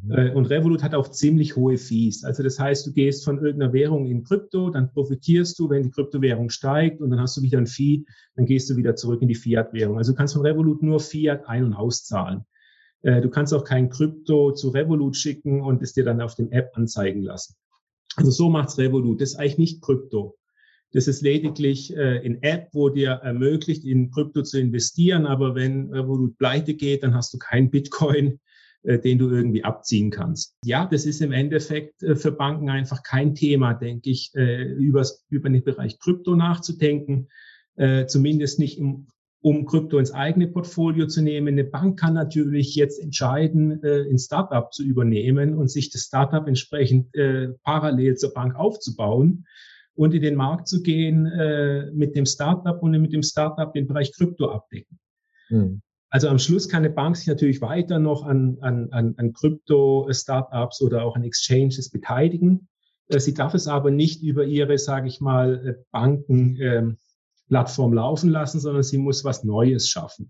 [0.10, 2.24] Äh, und Revolut hat auch ziemlich hohe Fees.
[2.24, 5.92] Also das heißt, du gehst von irgendeiner Währung in Krypto, dann profitierst du, wenn die
[5.92, 9.28] Kryptowährung steigt und dann hast du wieder ein Fee, dann gehst du wieder zurück in
[9.28, 9.98] die Fiat-Währung.
[9.98, 12.46] Also du kannst von Revolut nur Fiat ein- und auszahlen.
[13.02, 16.52] Äh, du kannst auch kein Krypto zu Revolut schicken und es dir dann auf dem
[16.52, 17.56] App anzeigen lassen.
[18.16, 19.22] Also so macht's Revolut.
[19.22, 20.38] Das ist eigentlich nicht Krypto.
[20.92, 25.26] Das ist lediglich äh, in App, wo dir ermöglicht, in Krypto zu investieren.
[25.26, 28.40] Aber wenn Revolut pleite geht, dann hast du kein Bitcoin,
[28.84, 30.56] den du irgendwie abziehen kannst.
[30.66, 35.26] Ja, das ist im Endeffekt äh, für Banken einfach kein Thema, denke ich, äh, übers,
[35.30, 37.30] über den Bereich Krypto nachzudenken,
[38.06, 39.08] zumindest nicht im,
[39.42, 41.48] um Krypto ins eigene Portfolio zu nehmen.
[41.48, 47.12] Eine Bank kann natürlich jetzt entscheiden, ein Startup zu übernehmen und sich das Startup entsprechend
[47.64, 49.48] parallel zur Bank aufzubauen
[49.96, 51.24] und in den Markt zu gehen
[51.96, 55.00] mit dem Startup und mit dem Startup den Bereich Krypto abdecken.
[55.48, 55.82] Hm.
[56.14, 60.80] Also am Schluss kann eine Bank sich natürlich weiter noch an, an, an, an Krypto-Startups
[60.84, 62.68] oder auch an Exchanges beteiligen.
[63.08, 68.30] Äh, sie darf es aber nicht über ihre, sage ich mal, äh, Bankenplattform ähm, laufen
[68.30, 70.30] lassen, sondern sie muss was Neues schaffen.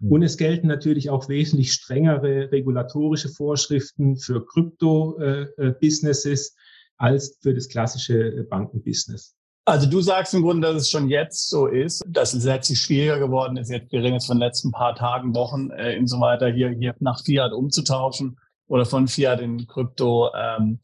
[0.00, 0.12] Mhm.
[0.12, 6.52] Und es gelten natürlich auch wesentlich strengere regulatorische Vorschriften für Krypto-Businesses äh,
[6.96, 9.37] als für das klassische Bankenbusiness.
[9.68, 13.18] Also du sagst im Grunde, dass es schon jetzt so ist, dass es letztlich schwieriger
[13.18, 13.70] geworden ist.
[13.70, 16.94] Jetzt, wir reden von den letzten paar Tagen, Wochen äh, und so weiter, hier, hier
[17.00, 20.78] nach Fiat umzutauschen oder von Fiat in Krypto ähm,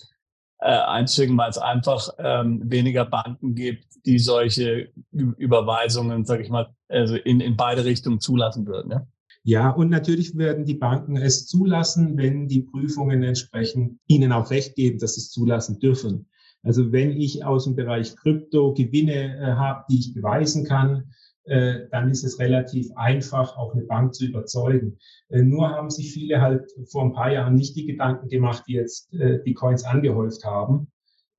[0.59, 6.69] äh, einzügen, weil es einfach ähm, weniger Banken gibt, die solche Überweisungen, sage ich mal,
[6.89, 8.91] also in, in beide Richtungen zulassen würden.
[8.91, 9.07] Ja?
[9.45, 14.75] Ja, und natürlich werden die Banken es zulassen, wenn die Prüfungen entsprechend ihnen auch recht
[14.75, 16.27] geben, dass sie es zulassen dürfen.
[16.65, 21.05] Also wenn ich aus dem Bereich Krypto Gewinne äh, habe, die ich beweisen kann,
[21.45, 24.99] äh, dann ist es relativ einfach, auch eine Bank zu überzeugen.
[25.29, 28.75] Äh, nur haben sich viele halt vor ein paar Jahren nicht die Gedanken gemacht, die
[28.75, 30.91] jetzt äh, die Coins angehäuft haben,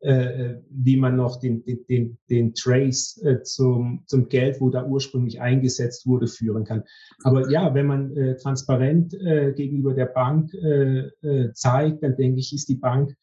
[0.01, 4.85] äh, wie man noch den, den, den, den Trace äh, zum, zum Geld, wo da
[4.85, 6.83] ursprünglich eingesetzt wurde, führen kann.
[7.23, 12.39] Aber ja, wenn man äh, transparent äh, gegenüber der Bank äh, äh, zeigt, dann denke
[12.39, 13.15] ich, ist die Bank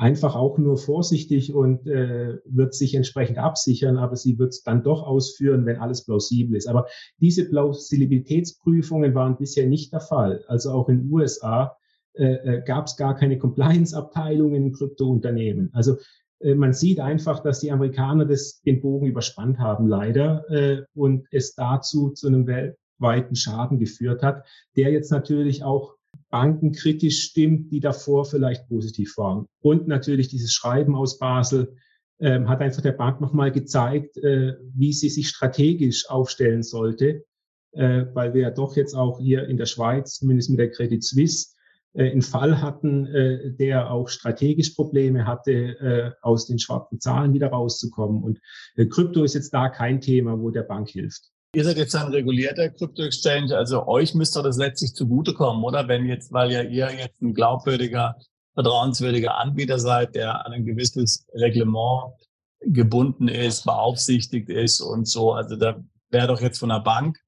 [0.00, 4.82] einfach auch nur vorsichtig und äh, wird sich entsprechend absichern, aber sie wird es dann
[4.82, 6.68] doch ausführen, wenn alles plausibel ist.
[6.68, 6.86] Aber
[7.18, 10.42] diese Plausibilitätsprüfungen waren bisher nicht der Fall.
[10.48, 11.76] Also auch in den USA
[12.14, 15.68] äh, äh gab es gar keine Compliance-Abteilungen in Kryptounternehmen.
[15.74, 15.98] Also
[16.40, 21.26] äh, man sieht einfach, dass die Amerikaner das, den Bogen überspannt haben, leider, äh, und
[21.30, 25.99] es dazu zu einem weltweiten Schaden geführt hat, der jetzt natürlich auch
[26.30, 29.46] Banken kritisch stimmt, die davor vielleicht positiv waren.
[29.60, 31.76] Und natürlich dieses Schreiben aus Basel
[32.20, 37.24] ähm, hat einfach der Bank nochmal gezeigt, äh, wie sie sich strategisch aufstellen sollte,
[37.72, 41.02] äh, weil wir ja doch jetzt auch hier in der Schweiz, zumindest mit der Credit
[41.02, 41.54] Suisse,
[41.94, 47.32] äh, einen Fall hatten, äh, der auch strategisch Probleme hatte, äh, aus den schwarzen Zahlen
[47.32, 48.22] wieder rauszukommen.
[48.22, 48.40] Und
[48.76, 51.30] äh, Krypto ist jetzt da kein Thema, wo der Bank hilft.
[51.52, 55.88] Ihr seid jetzt ein regulierter Krypto-Exchange, also euch müsste das letztlich zugutekommen, oder?
[55.88, 58.16] Wenn jetzt, weil ja ihr jetzt ein glaubwürdiger,
[58.54, 62.12] vertrauenswürdiger Anbieter seid, der an ein gewisses Reglement
[62.60, 65.32] gebunden ist, beaufsichtigt ist und so.
[65.32, 67.18] Also da wäre doch jetzt von der Bank,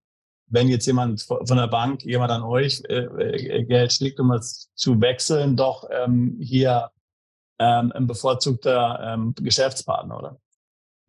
[0.47, 4.71] wenn jetzt jemand von der Bank, jemand an euch äh, äh Geld schlägt, um es
[4.75, 6.91] zu wechseln, doch ähm, hier
[7.59, 10.42] ähm, ein bevorzugter ähm, Geschäftspartner, oder?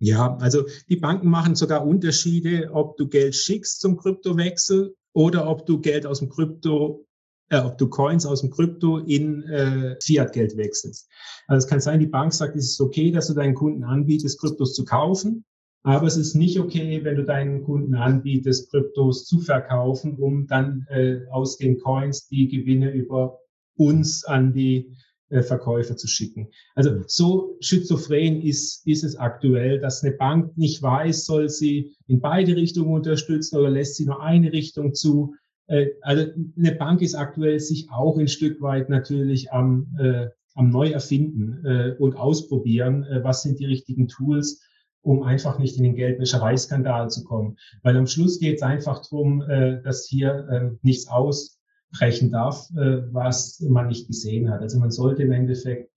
[0.03, 5.65] Ja, also die Banken machen sogar Unterschiede, ob du Geld schickst zum Kryptowechsel oder ob
[5.65, 7.05] du Geld aus dem Krypto,
[7.49, 11.09] äh, ob du Coins aus dem Krypto in äh, Fiat-Geld wechselst.
[11.47, 14.41] Also es kann sein, die Bank sagt, es ist okay, dass du deinen Kunden anbietest,
[14.41, 15.45] Kryptos zu kaufen,
[15.83, 20.85] aber es ist nicht okay, wenn du deinen Kunden anbietest, Kryptos zu verkaufen, um dann
[20.89, 23.39] äh, aus den Coins die Gewinne über
[23.77, 24.97] uns an die
[25.41, 26.49] Verkäufer zu schicken.
[26.75, 32.21] Also so schizophren ist, ist es aktuell, dass eine Bank nicht weiß, soll sie in
[32.21, 35.33] beide Richtungen unterstützen oder lässt sie nur eine Richtung zu.
[35.67, 40.69] Äh, also eine Bank ist aktuell sich auch ein Stück weit natürlich am, äh, am
[40.69, 44.61] Neuerfinden äh, und ausprobieren, äh, was sind die richtigen Tools,
[45.01, 47.57] um einfach nicht in den Geldwäschereiskandal zu kommen.
[47.81, 51.59] Weil am Schluss geht es einfach darum, äh, dass hier äh, nichts aus
[51.97, 54.61] brechen darf, äh, was man nicht gesehen hat.
[54.61, 55.89] Also man sollte im Endeffekt,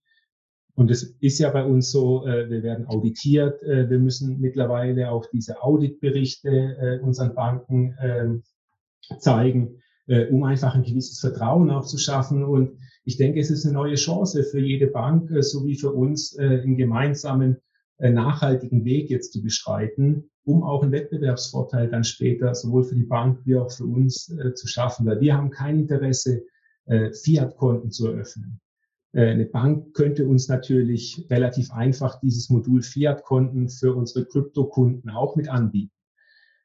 [0.75, 5.11] und es ist ja bei uns so, äh, wir werden auditiert, äh, wir müssen mittlerweile
[5.11, 9.81] auch diese Auditberichte unseren Banken äh, zeigen,
[10.31, 12.43] um einfach ein gewisses Vertrauen auch zu schaffen.
[12.45, 16.37] Und ich denke, es ist eine neue Chance für jede Bank, äh, sowie für uns,
[16.37, 17.57] einen gemeinsamen
[17.99, 23.39] nachhaltigen Weg jetzt zu beschreiten, um auch einen Wettbewerbsvorteil dann später sowohl für die Bank
[23.45, 25.05] wie auch für uns äh, zu schaffen.
[25.05, 26.43] Weil wir haben kein Interesse,
[26.85, 28.59] äh, Fiat-Konten zu eröffnen.
[29.13, 35.35] Äh, eine Bank könnte uns natürlich relativ einfach dieses Modul Fiat-Konten für unsere Kryptokunden auch
[35.35, 35.91] mit anbieten.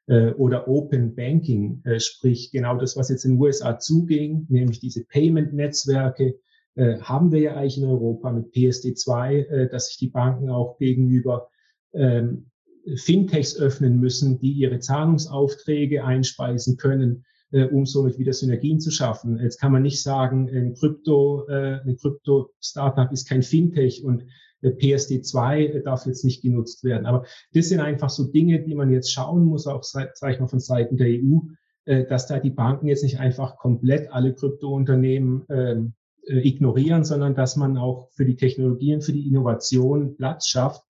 [0.07, 4.79] Äh, oder Open Banking, äh, sprich genau das, was jetzt in den USA zuging, nämlich
[4.79, 6.39] diese Payment-Netzwerke,
[6.75, 10.77] äh, haben wir ja eigentlich in Europa mit PSD2, äh, dass sich die Banken auch
[10.77, 11.49] gegenüber
[11.93, 12.49] ähm,
[12.95, 19.39] Fintechs öffnen müssen, die ihre Zahlungsaufträge einspeisen können, äh, um somit wieder Synergien zu schaffen.
[19.39, 24.25] Jetzt kann man nicht sagen, ein Krypto, äh, ein Krypto-Startup ist kein Fintech und
[24.61, 27.05] äh, PSD2 darf jetzt nicht genutzt werden.
[27.05, 30.47] Aber das sind einfach so Dinge, die man jetzt schauen muss, auch sage ich mal
[30.47, 31.39] von Seiten der EU,
[31.85, 37.35] äh, dass da die Banken jetzt nicht einfach komplett alle Kryptounternehmen ähm, äh, ignorieren, sondern
[37.35, 40.83] dass man auch für die Technologien, für die Innovation Platz schafft,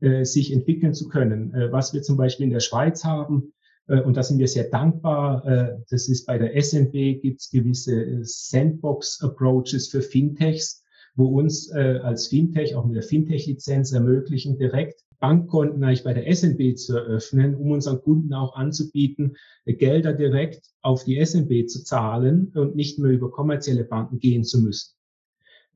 [0.00, 1.54] äh, sich entwickeln zu können.
[1.54, 3.52] Äh, was wir zum Beispiel in der Schweiz haben,
[3.88, 7.50] äh, und da sind wir sehr dankbar, äh, das ist bei der SNB gibt es
[7.50, 14.58] gewisse äh, Sandbox-Approaches für Fintechs, wo uns äh, als Fintech auch mit der Fintech-Lizenz ermöglichen,
[14.58, 20.70] direkt Bankkonten eigentlich bei der SNB zu eröffnen, um unseren Kunden auch anzubieten, Gelder direkt
[20.82, 24.96] auf die SNB zu zahlen und nicht mehr über kommerzielle Banken gehen zu müssen.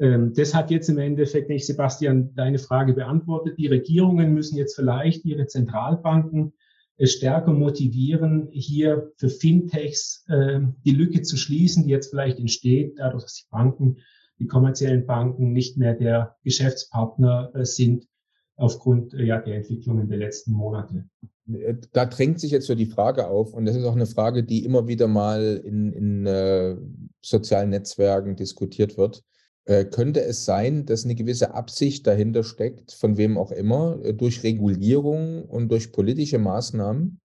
[0.01, 3.59] Ähm, das hat jetzt im Endeffekt nicht, Sebastian, deine Frage beantwortet.
[3.59, 6.55] Die Regierungen müssen jetzt vielleicht ihre Zentralbanken
[6.97, 12.95] äh, stärker motivieren, hier für Fintechs äh, die Lücke zu schließen, die jetzt vielleicht entsteht,
[12.99, 13.99] dadurch, dass die Banken,
[14.39, 18.07] die kommerziellen Banken nicht mehr der Geschäftspartner äh, sind
[18.61, 21.05] aufgrund äh, ja, der Entwicklungen der letzten Monate.
[21.53, 24.45] Äh, da drängt sich jetzt so die Frage auf, und das ist auch eine Frage,
[24.45, 26.77] die immer wieder mal in, in äh,
[27.23, 29.25] sozialen Netzwerken diskutiert wird.
[29.65, 34.15] Äh, könnte es sein, dass eine gewisse Absicht dahinter steckt, von wem auch immer, äh,
[34.15, 37.21] durch Regulierung und durch politische Maßnahmen,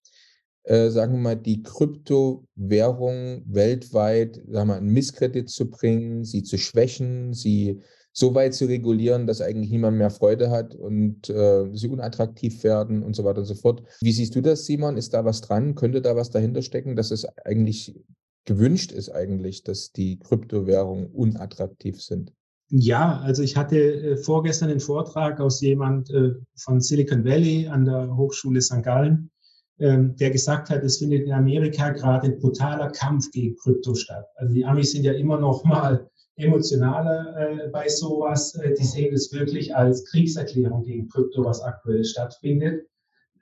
[0.65, 6.43] äh, sagen wir mal, die Kryptowährung weltweit sagen wir mal, in Misskredit zu bringen, sie
[6.43, 7.81] zu schwächen, sie
[8.17, 13.03] so weit zu regulieren, dass eigentlich niemand mehr Freude hat und äh, sie unattraktiv werden
[13.03, 13.83] und so weiter und so fort.
[14.01, 14.97] Wie siehst du das, Simon?
[14.97, 15.75] Ist da was dran?
[15.75, 17.95] Könnte da was dahinter stecken, dass es eigentlich
[18.45, 22.33] gewünscht ist eigentlich, dass die Kryptowährungen unattraktiv sind?
[22.69, 27.85] Ja, also ich hatte äh, vorgestern einen Vortrag aus jemand äh, von Silicon Valley an
[27.85, 28.83] der Hochschule St.
[28.83, 29.31] Gallen,
[29.81, 34.27] ähm, der gesagt hat, es findet in Amerika gerade ein brutaler Kampf gegen Krypto statt.
[34.37, 38.55] Also die Amis sind ja immer noch mal emotionaler äh, bei sowas.
[38.57, 42.87] Äh, die sehen es wirklich als Kriegserklärung gegen Krypto, was aktuell stattfindet.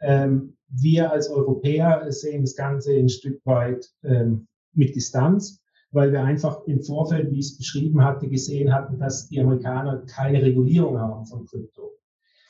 [0.01, 6.23] Ähm, wir als Europäer sehen das Ganze ein Stück weit ähm, mit Distanz, weil wir
[6.23, 10.99] einfach im Vorfeld, wie ich es beschrieben hatte, gesehen hatten, dass die Amerikaner keine Regulierung
[10.99, 11.92] haben von Krypto.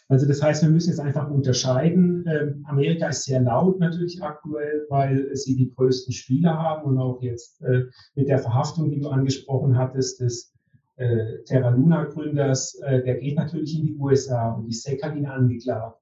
[0.08, 2.24] Also das heißt, wir müssen jetzt einfach unterscheiden.
[2.28, 7.22] Ähm, Amerika ist sehr laut natürlich aktuell, weil sie die größten Spieler haben und auch
[7.22, 7.84] jetzt äh,
[8.14, 10.52] mit der Verhaftung, die du angesprochen hattest, des
[10.96, 15.16] äh, Terra Luna Gründers, äh, der geht natürlich in die USA und die SEC hat
[15.16, 15.98] ihn angeklagt.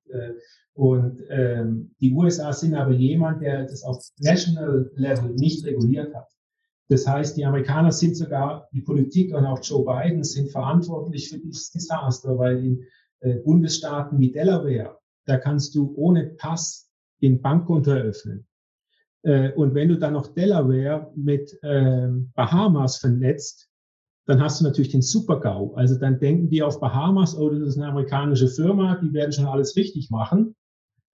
[0.74, 6.28] Und ähm, die USA sind aber jemand, der das auf National Level nicht reguliert hat.
[6.88, 11.38] Das heißt, die Amerikaner sind sogar, die Politik und auch Joe Biden sind verantwortlich für
[11.38, 12.84] dieses Desaster, weil in
[13.20, 16.90] äh, Bundesstaaten wie Delaware, da kannst du ohne Pass
[17.22, 18.46] den Bankkonto eröffnen.
[19.22, 23.68] Äh, und wenn du dann noch Delaware mit äh, Bahamas vernetzt,
[24.26, 25.74] dann hast du natürlich den Super-GAU.
[25.74, 29.46] Also dann denken die auf Bahamas, oh, das ist eine amerikanische Firma, die werden schon
[29.46, 30.54] alles richtig machen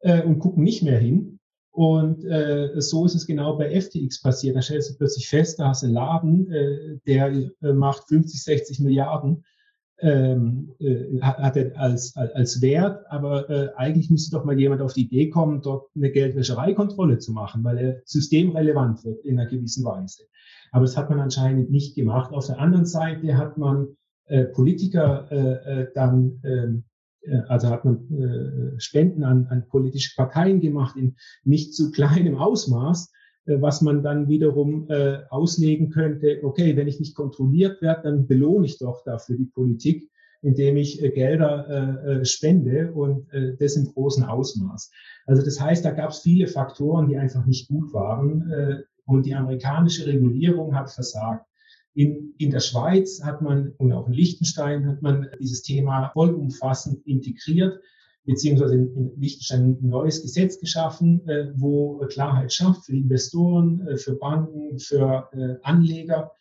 [0.00, 1.38] äh, und gucken nicht mehr hin.
[1.70, 4.56] Und äh, so ist es genau bei FTX passiert.
[4.56, 8.80] Da stellst du plötzlich fest, da hast du einen Laden, äh, der macht 50, 60
[8.80, 9.44] Milliarden
[10.00, 14.92] ähm, äh, hat er als, als Wert, aber äh, eigentlich müsste doch mal jemand auf
[14.92, 19.84] die Idee kommen, dort eine Geldwäschereikontrolle zu machen, weil er systemrelevant wird in einer gewissen
[19.84, 20.24] Weise.
[20.72, 22.32] Aber das hat man anscheinend nicht gemacht.
[22.32, 26.84] Auf der anderen Seite hat man äh, Politiker äh, äh dann, ähm,
[27.22, 32.36] äh, also hat man äh, Spenden an, an politische Parteien gemacht in nicht zu kleinem
[32.36, 33.12] Ausmaß,
[33.46, 38.66] was man dann wiederum äh, auslegen könnte, okay, wenn ich nicht kontrolliert werde, dann belohne
[38.66, 40.10] ich doch dafür die Politik,
[40.42, 44.90] indem ich äh, Gelder äh, äh, spende und äh, das im großen Ausmaß.
[45.26, 49.26] Also das heißt, da gab es viele Faktoren, die einfach nicht gut waren äh, und
[49.26, 51.46] die amerikanische Regulierung hat versagt.
[51.94, 57.06] In, in der Schweiz hat man und auch in Liechtenstein hat man dieses Thema vollumfassend
[57.06, 57.80] integriert
[58.26, 63.96] beziehungsweise in, in Liechtenstein ein neues Gesetz geschaffen, äh, wo Klarheit schafft für Investoren, äh,
[63.96, 66.32] für Banken, für äh, Anleger.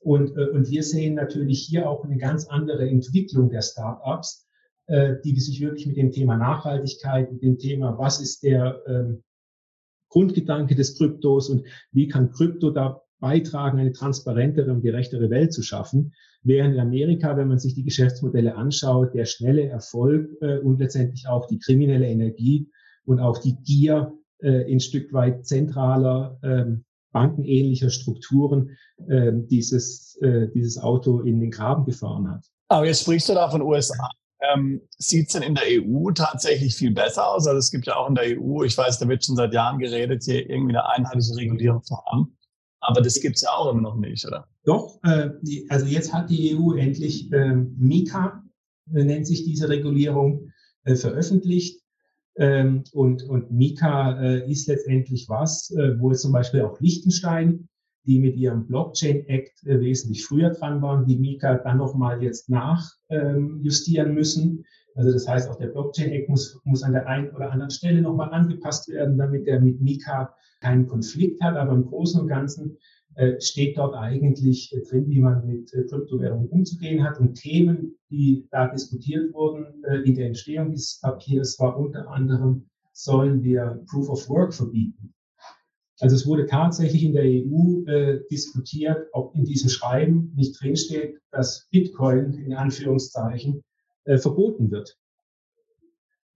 [0.00, 4.46] Und, und wir sehen natürlich hier auch eine ganz andere Entwicklung der Startups,
[4.88, 9.24] die sich wirklich mit dem Thema Nachhaltigkeit, mit dem Thema, was ist der ähm,
[10.08, 15.62] Grundgedanke des Kryptos und wie kann Krypto da beitragen, eine transparentere und gerechtere Welt zu
[15.62, 16.14] schaffen.
[16.42, 21.26] Während in Amerika, wenn man sich die Geschäftsmodelle anschaut, der schnelle Erfolg äh, und letztendlich
[21.26, 22.70] auch die kriminelle Energie
[23.04, 28.76] und auch die Gier äh, in Stück weit zentraler ähm, bankenähnlicher Strukturen
[29.08, 30.18] äh, dieses,
[30.54, 32.44] dieses Auto in den Graben gefahren hat.
[32.68, 34.10] Aber jetzt sprichst du da von USA.
[34.40, 37.46] Ähm, Sieht es denn in der EU tatsächlich viel besser aus?
[37.46, 39.78] Also es gibt ja auch in der EU, ich weiß, da wird schon seit Jahren
[39.78, 42.37] geredet, hier irgendwie eine einheitliche Regulierung zu haben.
[42.80, 44.46] Aber das gibt es ja auch immer noch nicht, oder?
[44.64, 45.30] Doch, äh,
[45.68, 48.44] also jetzt hat die EU endlich äh, Mika,
[48.94, 50.52] äh, nennt sich diese Regulierung,
[50.84, 51.82] äh, veröffentlicht.
[52.36, 57.68] Ähm, und, und Mika äh, ist letztendlich was, äh, wo jetzt zum Beispiel auch Liechtenstein,
[58.06, 62.48] die mit ihrem Blockchain Act äh, wesentlich früher dran waren, die Mika dann nochmal jetzt
[62.48, 64.64] nachjustieren ähm, müssen.
[64.98, 68.02] Also das heißt, auch der Blockchain Act muss, muss an der einen oder anderen Stelle
[68.02, 72.76] nochmal angepasst werden, damit er mit Mika keinen Konflikt hat, aber im Großen und Ganzen
[73.14, 77.20] äh, steht dort eigentlich äh, drin, wie man mit äh, Kryptowährungen umzugehen hat.
[77.20, 82.68] Und Themen, die da diskutiert wurden äh, in der Entstehung dieses Papiers, war unter anderem,
[82.92, 85.14] sollen wir Proof of Work verbieten?
[86.00, 91.20] Also es wurde tatsächlich in der EU äh, diskutiert, ob in diesem Schreiben nicht drinsteht,
[91.30, 93.62] dass Bitcoin in Anführungszeichen
[94.08, 94.98] äh, verboten wird.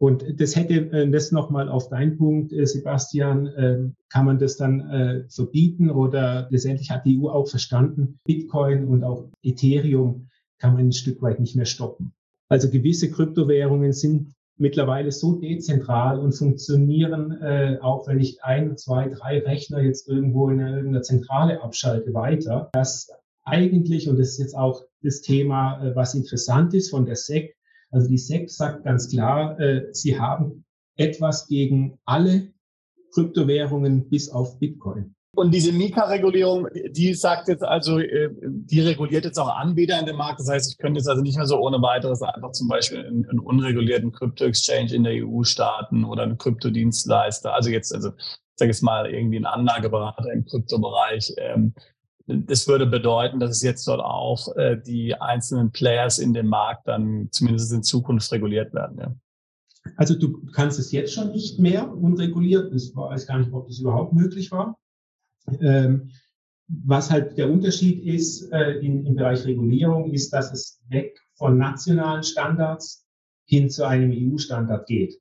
[0.03, 4.57] Und das hätte, äh, das nochmal auf deinen Punkt, äh, Sebastian, ähm, kann man das
[4.57, 10.27] dann äh, verbieten oder letztendlich hat die EU auch verstanden, Bitcoin und auch Ethereum
[10.59, 12.15] kann man ein Stück weit nicht mehr stoppen.
[12.49, 19.39] Also gewisse Kryptowährungen sind mittlerweile so dezentral und funktionieren, auch wenn ich ein, zwei, drei
[19.39, 23.09] Rechner jetzt irgendwo in irgendeiner Zentrale abschalte, weiter, dass
[23.45, 27.57] eigentlich, und das ist jetzt auch das Thema, was interessant ist von der SEC,
[27.93, 30.65] also die SEC sagt ganz klar, äh, sie haben
[30.97, 32.53] etwas gegen alle
[33.15, 35.15] Kryptowährungen bis auf Bitcoin.
[35.35, 40.17] Und diese Mika-Regulierung, die sagt jetzt also, äh, die reguliert jetzt auch Anbieter in dem
[40.17, 40.41] Markt.
[40.41, 43.39] Das heißt, ich könnte jetzt also nicht mehr so ohne weiteres einfach zum Beispiel einen,
[43.39, 47.55] unregulierten Krypto-Exchange in der EU starten oder einen Kryptodienstleister.
[47.55, 51.33] Also jetzt, also ich sage jetzt mal irgendwie einen Anlageberater im Kryptobereich.
[51.39, 51.75] Ähm,
[52.27, 56.87] das würde bedeuten, dass es jetzt dort auch äh, die einzelnen Players in dem Markt
[56.89, 58.99] dann zumindest in Zukunft reguliert werden.
[58.99, 59.15] Ja.
[59.97, 62.73] Also du kannst es jetzt schon nicht mehr unreguliert.
[62.75, 64.79] Ich weiß gar nicht, ob das überhaupt möglich war.
[65.61, 66.11] Ähm,
[66.69, 71.59] was halt der Unterschied ist äh, in, im Bereich Regulierung, ist, dass es weg von
[71.59, 73.07] nationalen Standards
[73.47, 75.21] hin zu einem EU-Standard geht.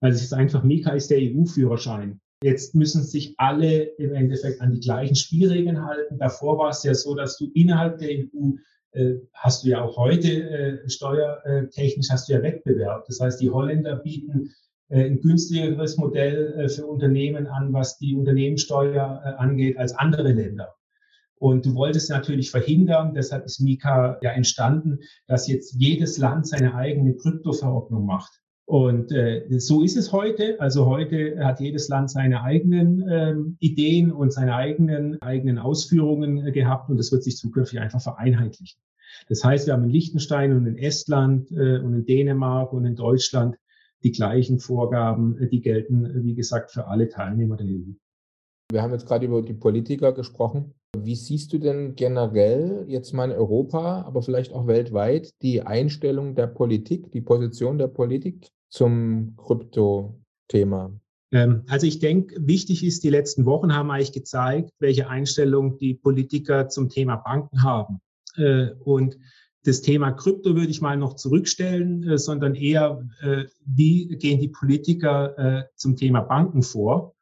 [0.00, 2.20] Also es ist einfach, Mika ist der EU-Führerschein.
[2.44, 6.18] Jetzt müssen sich alle im Endeffekt an die gleichen Spielregeln halten.
[6.18, 8.56] Davor war es ja so, dass du innerhalb der EU
[8.92, 13.06] äh, hast du ja auch heute äh, steuertechnisch hast du ja Wettbewerb.
[13.06, 14.50] Das heißt, die Holländer bieten
[14.90, 20.74] äh, ein günstigeres Modell für Unternehmen an, was die Unternehmenssteuer angeht, als andere Länder.
[21.36, 26.74] Und du wolltest natürlich verhindern, deshalb ist Mika ja entstanden, dass jetzt jedes Land seine
[26.74, 28.43] eigene Kryptoverordnung macht.
[28.66, 30.58] Und äh, so ist es heute.
[30.58, 36.50] Also heute hat jedes Land seine eigenen ähm, Ideen und seine eigenen, eigenen Ausführungen äh,
[36.50, 38.80] gehabt und das wird sich zukünftig einfach vereinheitlichen.
[39.28, 42.96] Das heißt, wir haben in Liechtenstein und in Estland äh, und in Dänemark und in
[42.96, 43.56] Deutschland
[44.02, 47.92] die gleichen Vorgaben, äh, die gelten, äh, wie gesagt, für alle Teilnehmer der EU.
[48.70, 50.74] Wir haben jetzt gerade über die Politiker gesprochen.
[50.96, 56.34] Wie siehst du denn generell jetzt mal in Europa, aber vielleicht auch weltweit die Einstellung
[56.34, 60.92] der Politik, die Position der Politik zum Krypto-Thema?
[61.32, 65.94] Ähm, also ich denke, wichtig ist, die letzten Wochen haben eigentlich gezeigt, welche Einstellung die
[65.94, 68.00] Politiker zum Thema Banken haben.
[68.36, 69.18] Äh, und
[69.64, 74.48] das Thema Krypto würde ich mal noch zurückstellen, äh, sondern eher, äh, wie gehen die
[74.48, 77.13] Politiker zum Thema Banken vor?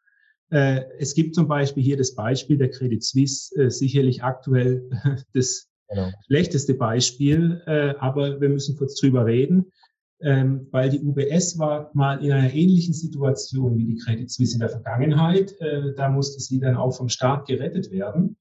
[0.53, 4.89] Äh, es gibt zum Beispiel hier das Beispiel der Credit Suisse, äh, sicherlich aktuell
[5.33, 6.11] das genau.
[6.27, 9.73] schlechteste Beispiel, äh, aber wir müssen kurz drüber reden,
[10.21, 14.61] ähm, weil die UBS war mal in einer ähnlichen Situation wie die Credit Suisse in
[14.61, 15.57] der Vergangenheit.
[15.97, 18.37] da musste sie dann auch vom Staat gerettet werden.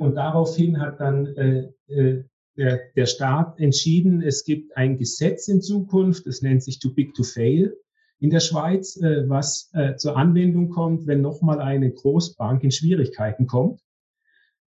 [0.00, 6.42] und daraufhin hat dann der, der Staat entschieden, es gibt ein Gesetz in Zukunft, das
[6.42, 7.76] nennt sich Too Big to Fail
[8.20, 13.46] in der Schweiz, äh, was äh, zur Anwendung kommt, wenn nochmal eine Großbank in Schwierigkeiten
[13.46, 13.80] kommt.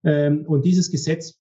[0.04, 1.39] Ähm, und dieses Gesetz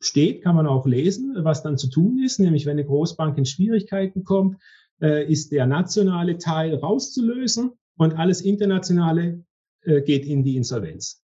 [0.00, 3.44] steht, kann man auch lesen, was dann zu tun ist, nämlich wenn eine Großbank in
[3.44, 4.56] Schwierigkeiten kommt,
[5.00, 9.44] äh, ist der nationale Teil rauszulösen und alles internationale
[9.82, 11.22] äh, geht in die Insolvenz.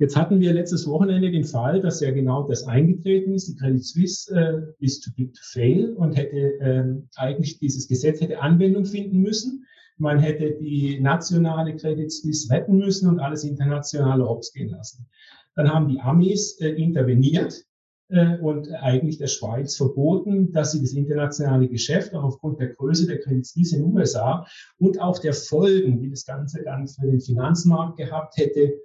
[0.00, 3.48] Jetzt hatten wir letztes Wochenende den Fall, dass ja genau das eingetreten ist.
[3.48, 8.20] Die Credit Suisse äh, ist too big to fail und hätte ähm, eigentlich dieses Gesetz
[8.20, 9.66] hätte Anwendung finden müssen.
[9.96, 15.08] Man hätte die nationale Credit Suisse retten müssen und alles internationale Ops gehen lassen.
[15.56, 17.64] Dann haben die Amis äh, interveniert
[18.10, 23.08] äh, und eigentlich der Schweiz verboten, dass sie das internationale Geschäft auch aufgrund der Größe
[23.08, 24.46] der Credit Suisse in den USA
[24.78, 28.78] und auch der Folgen, die das Ganze dann für den Finanzmarkt gehabt hätte,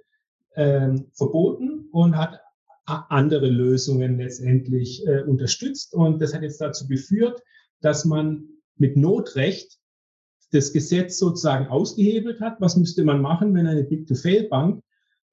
[0.56, 2.40] ähm, verboten und hat
[2.86, 5.94] andere Lösungen letztendlich äh, unterstützt.
[5.94, 7.42] Und das hat jetzt dazu geführt,
[7.80, 8.44] dass man
[8.76, 9.78] mit Notrecht
[10.52, 12.60] das Gesetz sozusagen ausgehebelt hat.
[12.60, 14.82] Was müsste man machen, wenn eine Big-to-Fail-Bank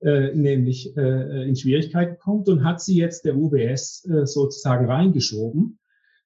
[0.01, 5.77] äh, nämlich äh, in Schwierigkeiten kommt und hat sie jetzt der UBS äh, sozusagen reingeschoben.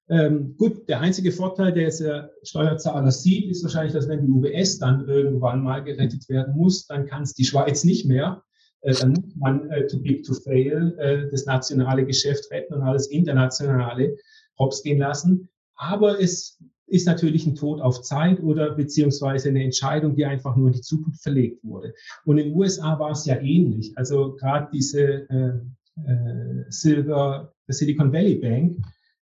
[0.08, 4.32] Ähm, gut, der einzige Vorteil, der jetzt der Steuerzahler sieht, ist wahrscheinlich, dass wenn die
[4.32, 8.44] UBS dann irgendwann mal gerettet werden muss, dann kann es die Schweiz nicht mehr.
[8.86, 12.82] Äh, dann muss man äh, too big to fail äh, das nationale Geschäft retten und
[12.82, 14.16] alles internationale
[14.58, 15.50] hops gehen lassen.
[15.76, 20.68] Aber es ist natürlich ein Tod auf Zeit oder beziehungsweise eine Entscheidung, die einfach nur
[20.68, 21.94] in die Zukunft verlegt wurde.
[22.26, 23.94] Und in den USA war es ja ähnlich.
[23.96, 25.60] Also gerade diese äh,
[26.06, 28.78] äh, Silver Silicon Valley Bank,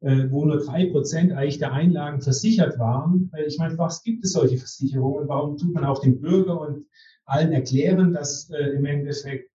[0.01, 3.32] äh, wo nur drei Prozent eigentlich der Einlagen versichert waren.
[3.47, 5.28] Ich meine, was gibt es solche Versicherungen?
[5.28, 6.86] Warum tut man auch den Bürger und
[7.26, 9.47] allen erklären, dass im Endeffekt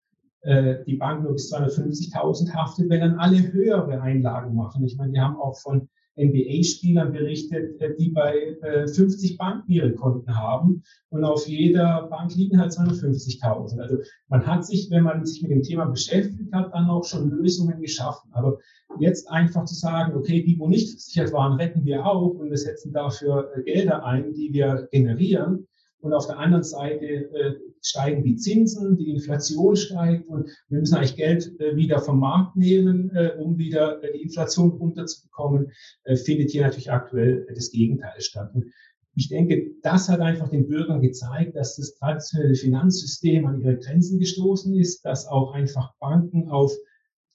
[0.44, 4.84] die Bank nur bis 250.000 haftet, wenn dann alle höhere Einlagen machen.
[4.84, 5.88] Ich meine, wir haben auch von
[6.18, 12.36] NBA-Spielern berichtet, äh, die bei äh, 50 Banken ihre Konten haben und auf jeder Bank
[12.36, 13.80] liegen halt 250.000.
[13.80, 17.30] Also man hat sich, wenn man sich mit dem Thema beschäftigt hat, dann auch schon
[17.30, 18.30] Lösungen geschaffen.
[18.34, 18.60] Aber
[19.00, 22.58] jetzt einfach zu sagen, okay, die, wo nicht versichert waren, retten wir auch und wir
[22.58, 25.68] setzen dafür äh, Gelder ein, die wir generieren,
[26.02, 30.96] und auf der anderen Seite äh, steigen die Zinsen, die Inflation steigt und wir müssen
[30.96, 35.72] eigentlich Geld äh, wieder vom Markt nehmen, äh, um wieder äh, die Inflation runterzubekommen,
[36.04, 38.52] äh, findet hier natürlich aktuell das Gegenteil statt.
[38.54, 38.66] Und
[39.16, 44.20] Ich denke, das hat einfach den Bürgern gezeigt, dass das traditionelle Finanzsystem an ihre Grenzen
[44.20, 46.72] gestoßen ist, dass auch einfach Banken auf,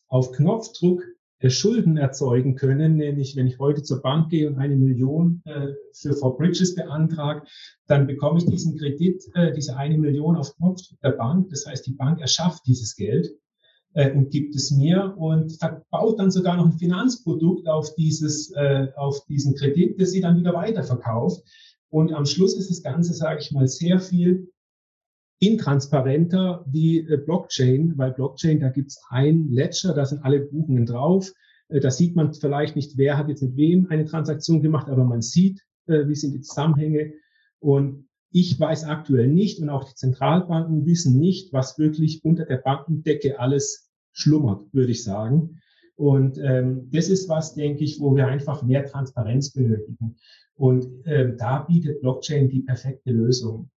[0.08, 4.76] auf Knopfdruck äh, Schulden erzeugen können, nämlich wenn ich heute zur Bank gehe und eine
[4.76, 7.42] Million äh, für Four Bridges beantrage,
[7.86, 11.50] dann bekomme ich diesen Kredit, äh, diese eine Million auf Knopfdruck der Bank.
[11.50, 13.30] Das heißt, die Bank erschafft dieses Geld
[13.92, 18.88] äh, und gibt es mir und verbaut dann sogar noch ein Finanzprodukt auf dieses, äh,
[18.96, 21.42] auf diesen Kredit, der sie dann wieder weiterverkauft.
[21.90, 24.50] Und am Schluss ist das Ganze, sage ich mal, sehr viel
[25.38, 31.30] intransparenter wie äh, Blockchain, weil Blockchain, da gibt's ein Ledger, da sind alle Buchungen drauf.
[31.68, 35.04] Äh, da sieht man vielleicht nicht, wer hat jetzt mit wem eine Transaktion gemacht, aber
[35.04, 37.12] man sieht, äh, wie sind die Zusammenhänge.
[37.58, 42.58] Und ich weiß aktuell nicht und auch die Zentralbanken wissen nicht, was wirklich unter der
[42.58, 45.60] Bankendecke alles schlummert, würde ich sagen.
[45.94, 50.16] Und ähm, das ist was, denke ich, wo wir einfach mehr Transparenz benötigen.
[50.54, 53.70] Und ähm, da bietet Blockchain die perfekte Lösung.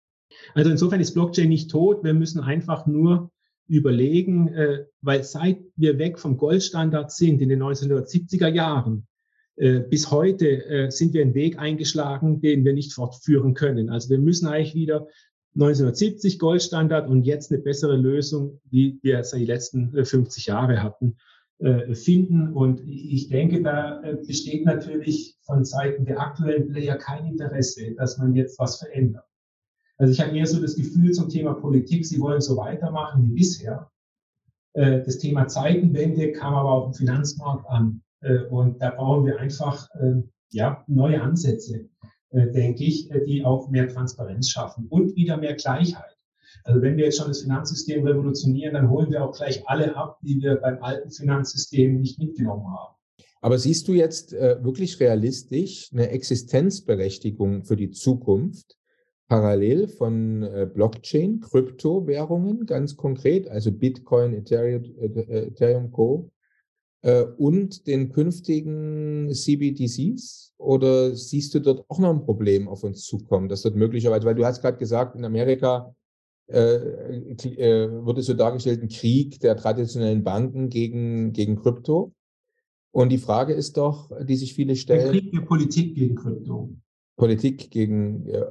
[0.53, 2.03] Also insofern ist Blockchain nicht tot.
[2.03, 3.31] Wir müssen einfach nur
[3.67, 9.07] überlegen, äh, weil seit wir weg vom Goldstandard sind in den 1970er Jahren,
[9.57, 13.89] äh, bis heute äh, sind wir einen Weg eingeschlagen, den wir nicht fortführen können.
[13.89, 15.07] Also wir müssen eigentlich wieder
[15.55, 20.83] 1970 Goldstandard und jetzt eine bessere Lösung, wie wir es die letzten 50 äh, Jahre
[20.83, 21.17] hatten,
[21.57, 22.53] äh, finden.
[22.53, 28.35] Und ich denke, da besteht natürlich von Seiten der aktuellen Player kein Interesse, dass man
[28.35, 29.26] jetzt was verändert.
[29.97, 33.33] Also ich habe eher so das Gefühl zum Thema Politik, sie wollen so weitermachen wie
[33.33, 33.89] bisher.
[34.73, 38.03] Das Thema Zeitenwende kam aber auf dem Finanzmarkt an.
[38.51, 39.89] Und da brauchen wir einfach
[40.51, 41.89] ja, neue Ansätze.
[42.31, 46.17] Äh, denke ich, äh, die auch mehr Transparenz schaffen und wieder mehr Gleichheit.
[46.65, 50.19] Also wenn wir jetzt schon das Finanzsystem revolutionieren, dann holen wir auch gleich alle ab,
[50.21, 52.95] die wir beim alten Finanzsystem nicht mitgenommen haben.
[53.39, 58.76] Aber siehst du jetzt äh, wirklich realistisch eine Existenzberechtigung für die Zukunft
[59.27, 66.31] parallel von äh, Blockchain, Kryptowährungen ganz konkret, also Bitcoin, Ethereum, äh, Co.
[67.01, 70.53] Äh, und den künftigen CBDCs?
[70.57, 74.35] Oder siehst du dort auch noch ein Problem auf uns zukommen, dass dort möglicherweise, weil
[74.35, 75.93] du hast gerade gesagt, in Amerika
[76.47, 82.13] äh, äh, wurde so dargestellt, ein Krieg der traditionellen Banken gegen, gegen Krypto.
[82.91, 85.11] Und die Frage ist doch, die sich viele stellen.
[85.11, 86.73] Der Krieg der Politik gegen Krypto.
[87.17, 88.45] Politik gegen, äh,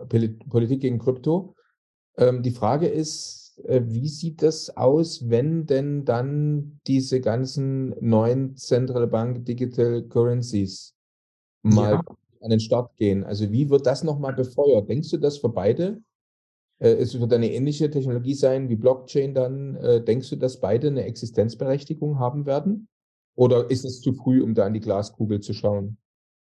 [0.51, 1.55] Politik gegen Krypto.
[2.19, 8.57] Ähm, die Frage ist, äh, wie sieht das aus, wenn denn dann diese ganzen neuen
[8.57, 10.95] Central Bank Digital Currencies
[11.62, 12.03] mal ja.
[12.43, 13.25] an den Start gehen?
[13.25, 14.89] Also wie wird das nochmal befeuert?
[14.89, 16.03] Denkst du das für beide?
[16.79, 19.77] Äh, es wird eine ähnliche Technologie sein wie Blockchain dann.
[19.77, 22.89] Äh, denkst du, dass beide eine Existenzberechtigung haben werden?
[23.37, 25.99] Oder ist es zu früh, um da in die Glaskugel zu schauen?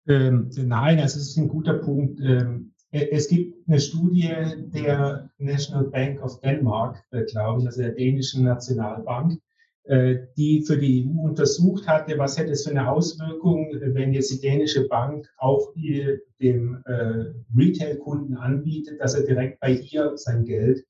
[0.07, 2.19] Ähm, nein, also es ist ein guter Punkt.
[2.21, 4.29] Ähm, es gibt eine Studie
[4.71, 9.39] der National Bank of Denmark, äh, glaube ich, also der dänischen Nationalbank,
[9.85, 14.31] äh, die für die EU untersucht hatte, was hätte es für eine Auswirkung, wenn jetzt
[14.31, 20.85] die dänische Bank auch dem äh, Retail-Kunden anbietet, dass er direkt bei ihr sein Geld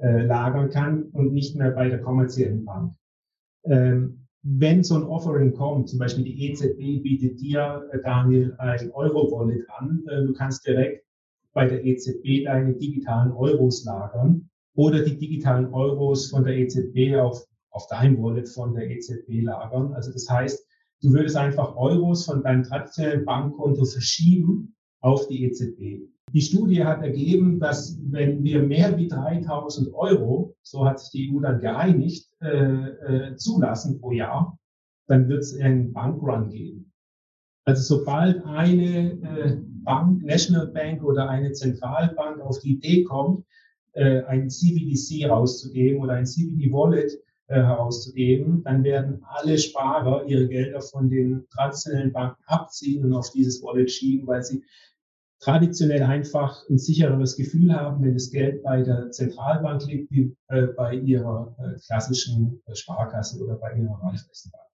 [0.00, 2.94] lagern kann und nicht mehr bei der kommerziellen Bank.
[3.64, 9.68] Ähm, wenn so ein Offering kommt, zum Beispiel die EZB bietet dir, Daniel, ein Euro-Wallet
[9.76, 11.04] an, du kannst direkt
[11.52, 17.44] bei der EZB deine digitalen Euros lagern oder die digitalen Euros von der EZB auf,
[17.70, 19.92] auf dein Wallet von der EZB lagern.
[19.92, 20.64] Also das heißt,
[21.02, 26.08] du würdest einfach Euros von deinem traditionellen Bankkonto verschieben auf die EZB.
[26.32, 31.32] Die Studie hat ergeben, dass wenn wir mehr wie 3000 Euro, so hat sich die
[31.32, 34.58] EU dann geeinigt, äh, äh, zulassen pro Jahr,
[35.06, 36.92] dann wird es einen Bankrun geben.
[37.64, 43.44] Also sobald eine äh, Bank, National Bank oder eine Zentralbank auf die Idee kommt,
[43.92, 47.12] äh, ein CBDC rauszugeben oder ein CBD Wallet
[47.48, 53.30] äh, herauszugeben, dann werden alle Sparer ihre Gelder von den traditionellen Banken abziehen und auf
[53.32, 54.62] dieses Wallet schieben, weil sie
[55.40, 60.66] traditionell einfach ein sichereres Gefühl haben, wenn das Geld bei der Zentralbank liegt, wie äh,
[60.76, 64.64] bei ihrer äh, klassischen äh, Sparkasse oder bei ihrer Raiffeisenbank.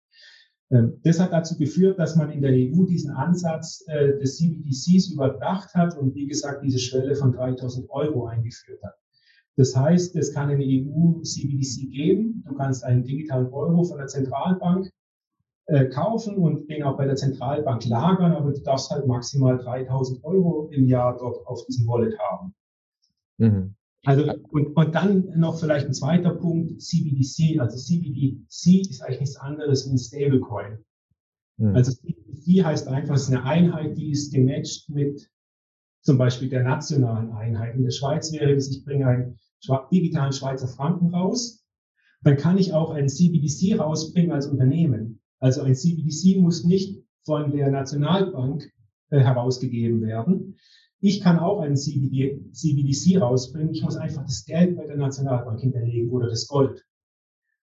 [0.70, 5.10] Ähm, das hat dazu geführt, dass man in der EU diesen Ansatz äh, des CBDCs
[5.12, 8.94] überdacht hat und wie gesagt diese Schwelle von 3000 Euro eingeführt hat.
[9.56, 12.42] Das heißt, es kann eine EU-CBDC geben.
[12.46, 14.90] Du kannst einen digitalen Euro von der Zentralbank
[15.66, 20.22] äh, kaufen und den auch bei der Zentralbank lagern, aber du darfst halt maximal 3000
[20.24, 22.54] Euro im Jahr dort auf diesem Wallet haben.
[23.38, 23.74] Mhm.
[24.04, 27.58] Also, und, und dann noch vielleicht ein zweiter Punkt, CBDC.
[27.60, 30.84] Also CBDC ist eigentlich nichts anderes wie ein Stablecoin.
[31.56, 31.74] Mhm.
[31.74, 35.30] Also CBDC heißt einfach, es ist eine Einheit, die ist gematcht mit
[36.02, 37.74] zum Beispiel der nationalen Einheit.
[37.74, 39.38] In der Schweiz wäre es, ich bringe einen
[39.90, 41.64] digitalen Schweizer Franken raus,
[42.22, 45.22] dann kann ich auch einen CBDC rausbringen als Unternehmen.
[45.44, 48.72] Also ein CBDC muss nicht von der Nationalbank
[49.10, 50.56] äh, herausgegeben werden.
[51.00, 53.74] Ich kann auch einen CBD, CBDC rausbringen.
[53.74, 56.82] Ich muss einfach das Geld bei der Nationalbank hinterlegen oder das Gold.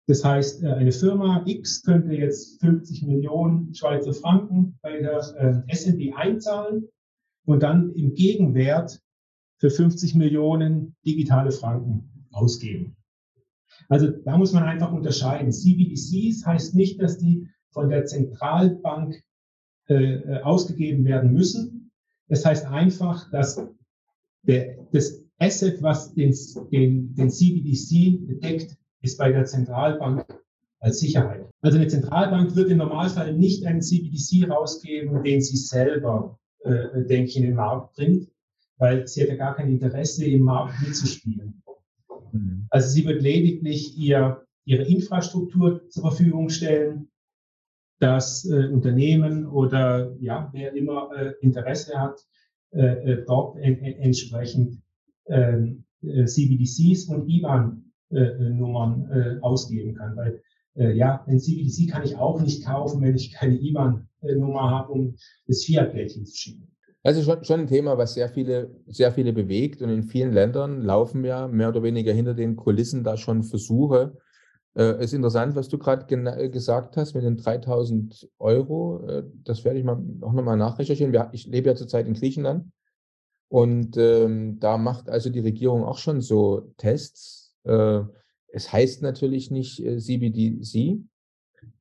[0.07, 5.75] Das heißt, äh, eine Firma X könnte jetzt 50 Millionen Schweizer Franken bei der äh,
[5.75, 6.87] SNB einzahlen
[7.45, 8.99] und dann im Gegenwert
[9.59, 12.95] für 50 Millionen digitale Franken ausgeben.
[13.89, 15.51] Also da muss man einfach unterscheiden.
[15.51, 19.21] CBDCs heißt nicht, dass die von der Zentralbank
[19.89, 21.91] äh, äh, ausgegeben werden müssen.
[22.27, 23.59] Das heißt einfach, dass
[24.43, 26.35] der, das Asset, was den,
[26.71, 30.25] den, den CBDC deckt, ist bei der Zentralbank
[30.79, 31.45] als Sicherheit.
[31.61, 37.29] Also eine Zentralbank wird im Normalfall nicht einen CBDC rausgeben, den sie selber, äh, denke
[37.29, 38.29] ich, in den Markt bringt,
[38.77, 41.61] weil sie hat ja gar kein Interesse, im Markt mitzuspielen.
[42.31, 42.67] Mhm.
[42.69, 47.09] Also sie wird lediglich ihr, ihre Infrastruktur zur Verfügung stellen,
[47.99, 52.19] dass äh, Unternehmen oder ja, wer immer äh, Interesse hat,
[52.71, 54.81] äh, äh dort en, en, entsprechend
[55.27, 60.15] ähm, äh, CBDCs und IBAN-Nummern äh, ausgeben kann.
[60.15, 60.41] Weil
[60.75, 65.65] ja, ein CBDC kann ich auch nicht kaufen, wenn ich keine IBAN-Nummer habe, um das
[65.65, 66.71] Fiat-Geld hinzuschicken.
[67.03, 70.81] Also schon, schon ein Thema, was sehr viele, sehr viele bewegt und in vielen Ländern
[70.81, 74.17] laufen ja mehr oder weniger hinter den Kulissen da schon Versuche.
[74.79, 79.05] Äh, ist interessant, was du gerade äh, gesagt hast mit den 3000 Euro.
[79.09, 81.11] Äh, das werde ich mal auch nochmal nachrecherchieren.
[81.11, 82.71] Wir, ich lebe ja zurzeit in Griechenland
[83.49, 87.57] und ähm, da macht also die Regierung auch schon so Tests.
[87.65, 88.03] Äh,
[88.47, 91.03] es heißt natürlich nicht äh, CBDC,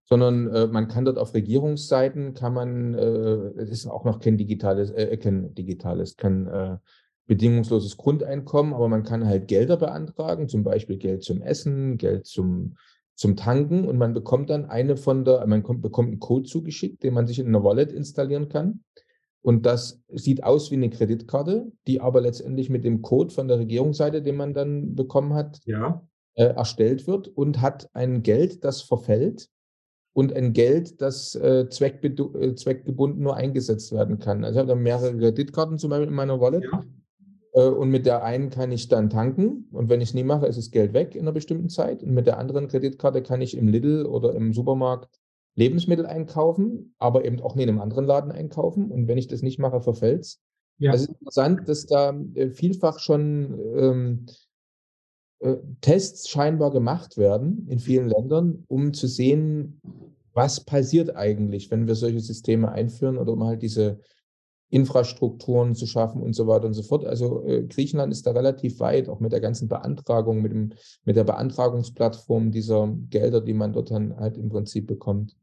[0.04, 4.36] sondern äh, man kann dort auf Regierungsseiten kann man, äh, es ist auch noch kein
[4.38, 6.80] digitales, äh, kein digitales, kein
[7.28, 12.76] bedingungsloses Grundeinkommen, aber man kann halt Gelder beantragen, zum Beispiel Geld zum Essen, Geld zum,
[13.14, 17.02] zum Tanken und man bekommt dann eine von der, man kommt, bekommt einen Code zugeschickt,
[17.02, 18.82] den man sich in einer Wallet installieren kann.
[19.42, 23.58] Und das sieht aus wie eine Kreditkarte, die aber letztendlich mit dem Code von der
[23.58, 26.02] Regierungsseite, den man dann bekommen hat, ja.
[26.34, 29.48] äh, erstellt wird und hat ein Geld, das verfällt
[30.14, 34.44] und ein Geld, das äh, äh, zweckgebunden nur eingesetzt werden kann.
[34.44, 36.64] Also ich habe da mehrere Kreditkarten zum Beispiel in meiner Wallet.
[36.64, 36.84] Ja.
[37.52, 39.68] Äh, und mit der einen kann ich dann tanken.
[39.72, 42.02] Und wenn ich es nie mache, ist das Geld weg in einer bestimmten Zeit.
[42.02, 45.08] Und mit der anderen Kreditkarte kann ich im Lidl oder im Supermarkt
[45.54, 48.90] Lebensmittel einkaufen, aber eben auch nie in einem anderen Laden einkaufen.
[48.90, 50.40] Und wenn ich das nicht mache, verfällt es.
[50.78, 50.92] Ja.
[50.92, 54.26] Also es ist interessant, dass da äh, vielfach schon ähm,
[55.40, 59.80] äh, Tests scheinbar gemacht werden in vielen Ländern, um zu sehen,
[60.32, 64.00] was passiert eigentlich, wenn wir solche Systeme einführen oder um halt diese
[64.70, 67.04] Infrastrukturen zu schaffen und so weiter und so fort.
[67.04, 70.72] Also äh, Griechenland ist da relativ weit, auch mit der ganzen Beantragung, mit, dem,
[71.04, 75.36] mit der Beantragungsplattform dieser Gelder, die man dort dann halt im Prinzip bekommt.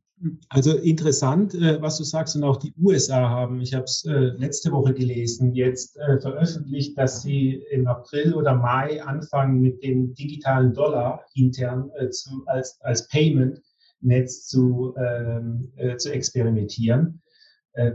[0.48, 4.12] Also interessant, äh, was du sagst, und auch die USA haben, ich habe es äh,
[4.38, 10.14] letzte Woche gelesen, jetzt äh, veröffentlicht, dass sie im April oder Mai anfangen mit dem
[10.14, 17.22] digitalen Dollar intern zu, als, als Payment-Netz zu, ähm, zu experimentieren.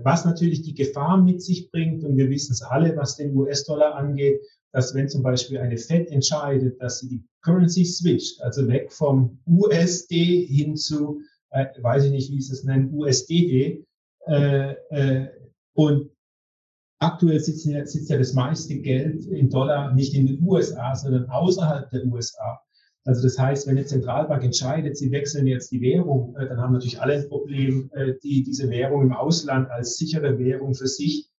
[0.02, 3.94] Was natürlich die Gefahr mit sich bringt, und wir wissen es alle, was den US-Dollar
[3.94, 4.40] angeht,
[4.72, 9.38] dass wenn zum Beispiel eine Fed entscheidet, dass sie die Currency switcht, also weg vom
[9.46, 11.20] USD hin zu
[11.50, 13.84] äh, weiß ich nicht, wie sie es nennen, USDD.
[14.26, 15.28] Äh, äh,
[15.74, 16.10] und
[17.00, 21.90] aktuell sitzt sitzt ja das meiste Geld in Dollar nicht in den USA, sondern außerhalb
[21.90, 22.60] der USA.
[23.04, 26.72] Also das heißt, wenn eine Zentralbank entscheidet, sie wechseln jetzt die Währung, äh, dann haben
[26.72, 31.30] natürlich alle ein Problem, äh, die diese Währung im Ausland als sichere Währung für sich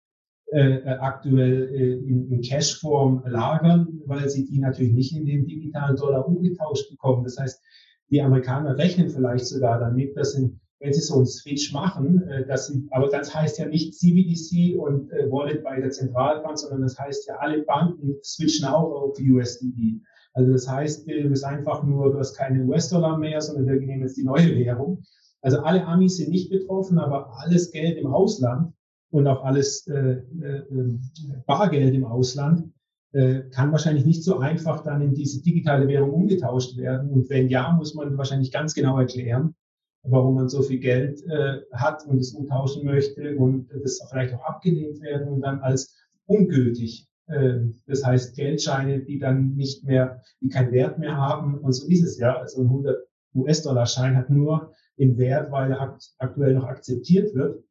[0.52, 5.46] äh, äh aktuell äh, in, in Cashform lagern, weil sie die natürlich nicht in den
[5.46, 7.24] digitalen Dollar umgetauscht bekommen.
[7.24, 7.62] Das heißt,
[8.10, 12.46] die Amerikaner rechnen vielleicht sogar damit, dass sie, wenn sie so einen Switch machen, äh,
[12.46, 16.82] dass sie, aber das heißt ja nicht CBDC und äh, Wallet bei der Zentralbank, sondern
[16.82, 20.00] das heißt ja, alle Banken switchen auch auf USDD.
[20.32, 24.02] Also das heißt, du bist einfach nur, du hast keine US-Dollar mehr, sondern wir nehmen
[24.02, 25.02] jetzt die neue Währung.
[25.42, 28.72] Also alle Amis sind nicht betroffen, aber alles Geld im Ausland
[29.10, 31.00] und auch alles äh, äh, ähm,
[31.46, 32.70] Bargeld im Ausland
[33.12, 37.10] äh, kann wahrscheinlich nicht so einfach dann in diese digitale Währung umgetauscht werden.
[37.10, 39.54] Und wenn ja, muss man wahrscheinlich ganz genau erklären,
[40.02, 44.44] warum man so viel Geld äh, hat und es umtauschen möchte und das vielleicht auch
[44.44, 47.09] abgelehnt werden und dann als ungültig.
[47.30, 51.58] Äh, das heißt Geldscheine, die dann nicht mehr, die keinen Wert mehr haben.
[51.58, 52.36] Und so ist es ja.
[52.36, 52.98] Also ein 100
[53.34, 57.62] US-Dollar-Schein hat nur den Wert, weil er akt aktuell noch akzeptiert wird.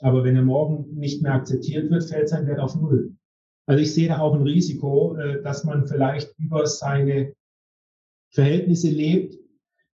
[0.00, 3.14] Aber wenn er morgen nicht mehr akzeptiert wird, fällt sein Wert auf Null.
[3.66, 7.34] Also ich sehe da auch ein Risiko, äh, dass man vielleicht über seine
[8.30, 9.38] Verhältnisse lebt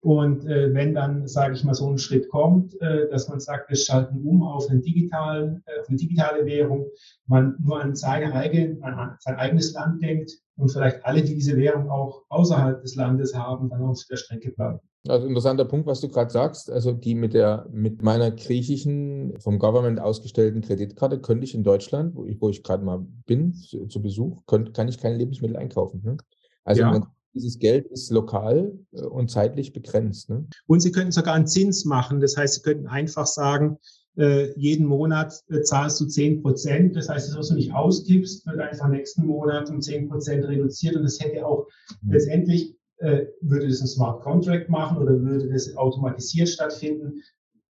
[0.07, 3.68] und äh, wenn dann, sage ich mal, so ein Schritt kommt, äh, dass man sagt,
[3.68, 6.86] wir schalten um auf, einen digitalen, äh, auf eine digitale Währung,
[7.26, 11.57] man nur an, seine eigene, an sein eigenes Land denkt und vielleicht alle, die diese
[11.57, 14.78] Währung auch außerhalb des Landes haben, dann auf der Strecke bleiben.
[15.09, 16.70] Also interessanter Punkt, was du gerade sagst.
[16.70, 22.14] Also die mit der mit meiner griechischen vom Government ausgestellten Kreditkarte könnte ich in Deutschland,
[22.14, 25.57] wo ich, wo ich gerade mal bin, zu, zu Besuch, könnt, kann ich keine Lebensmittel
[25.57, 26.00] einkaufen.
[26.04, 26.16] Ne?
[26.62, 27.07] Also ja
[27.37, 30.30] dieses Geld ist lokal äh, und zeitlich begrenzt.
[30.30, 30.47] Ne?
[30.66, 32.20] Und Sie könnten sogar einen Zins machen.
[32.20, 33.78] Das heißt, Sie könnten einfach sagen,
[34.16, 36.97] äh, jeden Monat äh, zahlst du 10 Prozent.
[36.97, 40.97] Das heißt, das, was du nicht ausgibst, wird einfach nächsten Monat um 10 Prozent reduziert.
[40.97, 41.66] Und das hätte auch
[42.03, 42.12] mhm.
[42.12, 47.20] letztendlich, äh, würde das ein Smart Contract machen oder würde das automatisiert stattfinden,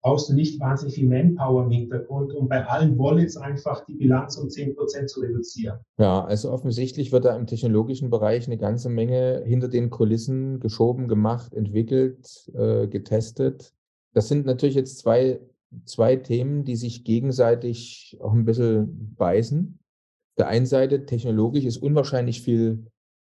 [0.02, 4.36] brauchst du nicht wahnsinnig viel Manpower im Hintergrund, um bei allen Wallets einfach die Bilanz
[4.36, 5.78] um 10% zu reduzieren.
[5.98, 11.06] Ja, also offensichtlich wird da im technologischen Bereich eine ganze Menge hinter den Kulissen geschoben,
[11.06, 13.72] gemacht, entwickelt, äh, getestet.
[14.12, 15.40] Das sind natürlich jetzt zwei,
[15.84, 19.78] zwei Themen, die sich gegenseitig auch ein bisschen beißen.
[19.78, 22.86] Auf der einen Seite, technologisch ist unwahrscheinlich viel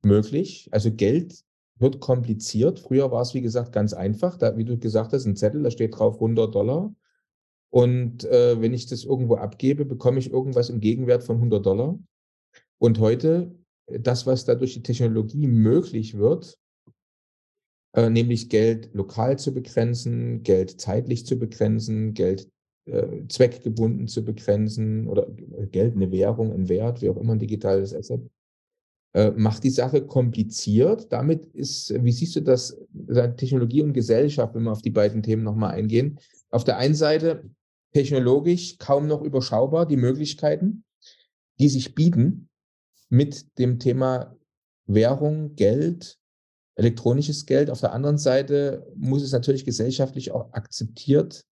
[0.02, 0.68] möglich.
[0.70, 1.44] Also Geld
[1.78, 2.80] wird kompliziert.
[2.80, 4.36] Früher war es, wie gesagt, ganz einfach.
[4.36, 6.94] Da, wie du gesagt hast, ein Zettel, da steht drauf 100 Dollar.
[7.70, 11.98] Und äh, wenn ich das irgendwo abgebe, bekomme ich irgendwas im Gegenwert von 100 Dollar.
[12.78, 13.54] Und heute,
[13.86, 16.58] das, was da durch die Technologie möglich wird,
[17.94, 22.50] äh, nämlich Geld lokal zu begrenzen, Geld zeitlich zu begrenzen, Geld
[22.86, 27.38] äh, zweckgebunden zu begrenzen oder äh, Geld eine Währung, ein Wert, wie auch immer ein
[27.38, 28.22] digitales Asset,
[29.14, 31.12] äh, macht die Sache kompliziert.
[31.12, 32.76] Damit ist, wie siehst du das,
[33.36, 36.18] Technologie und Gesellschaft, wenn wir auf die beiden Themen nochmal eingehen?
[36.50, 37.44] Auf der einen Seite
[37.92, 40.84] technologisch kaum noch überschaubar die Möglichkeiten,
[41.58, 42.48] die sich bieten
[43.08, 44.36] mit dem Thema
[44.86, 46.18] Währung, Geld,
[46.74, 47.70] elektronisches Geld.
[47.70, 51.44] Auf der anderen Seite muss es natürlich gesellschaftlich auch akzeptiert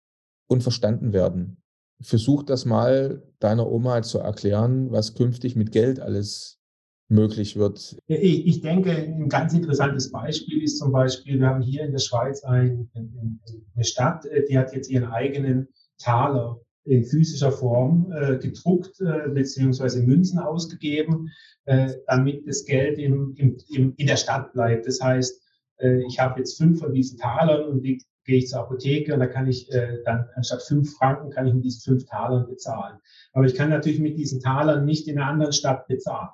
[0.47, 1.57] und verstanden werden.
[2.01, 6.59] Versuch das mal deiner Oma zu erklären, was künftig mit Geld alles
[7.07, 7.97] möglich wird?
[8.07, 12.43] Ich denke, ein ganz interessantes Beispiel ist zum Beispiel, wir haben hier in der Schweiz
[12.43, 19.01] ein, eine Stadt, äh, die hat jetzt ihren eigenen Taler in physischer Form äh, gedruckt
[19.01, 21.31] äh, beziehungsweise Münzen ausgegeben,
[21.65, 24.87] äh, damit das Geld im, im, im, in der Stadt bleibt.
[24.87, 25.41] Das heißt,
[25.77, 29.19] äh, ich habe jetzt fünf von diesen Talern und die gehe ich zur Apotheke und
[29.19, 32.97] da kann ich äh, dann anstatt fünf Franken kann ich mit diesen fünf Talern bezahlen.
[33.33, 36.29] Aber ich kann natürlich mit diesen Talern nicht in einer anderen Stadt bezahlen.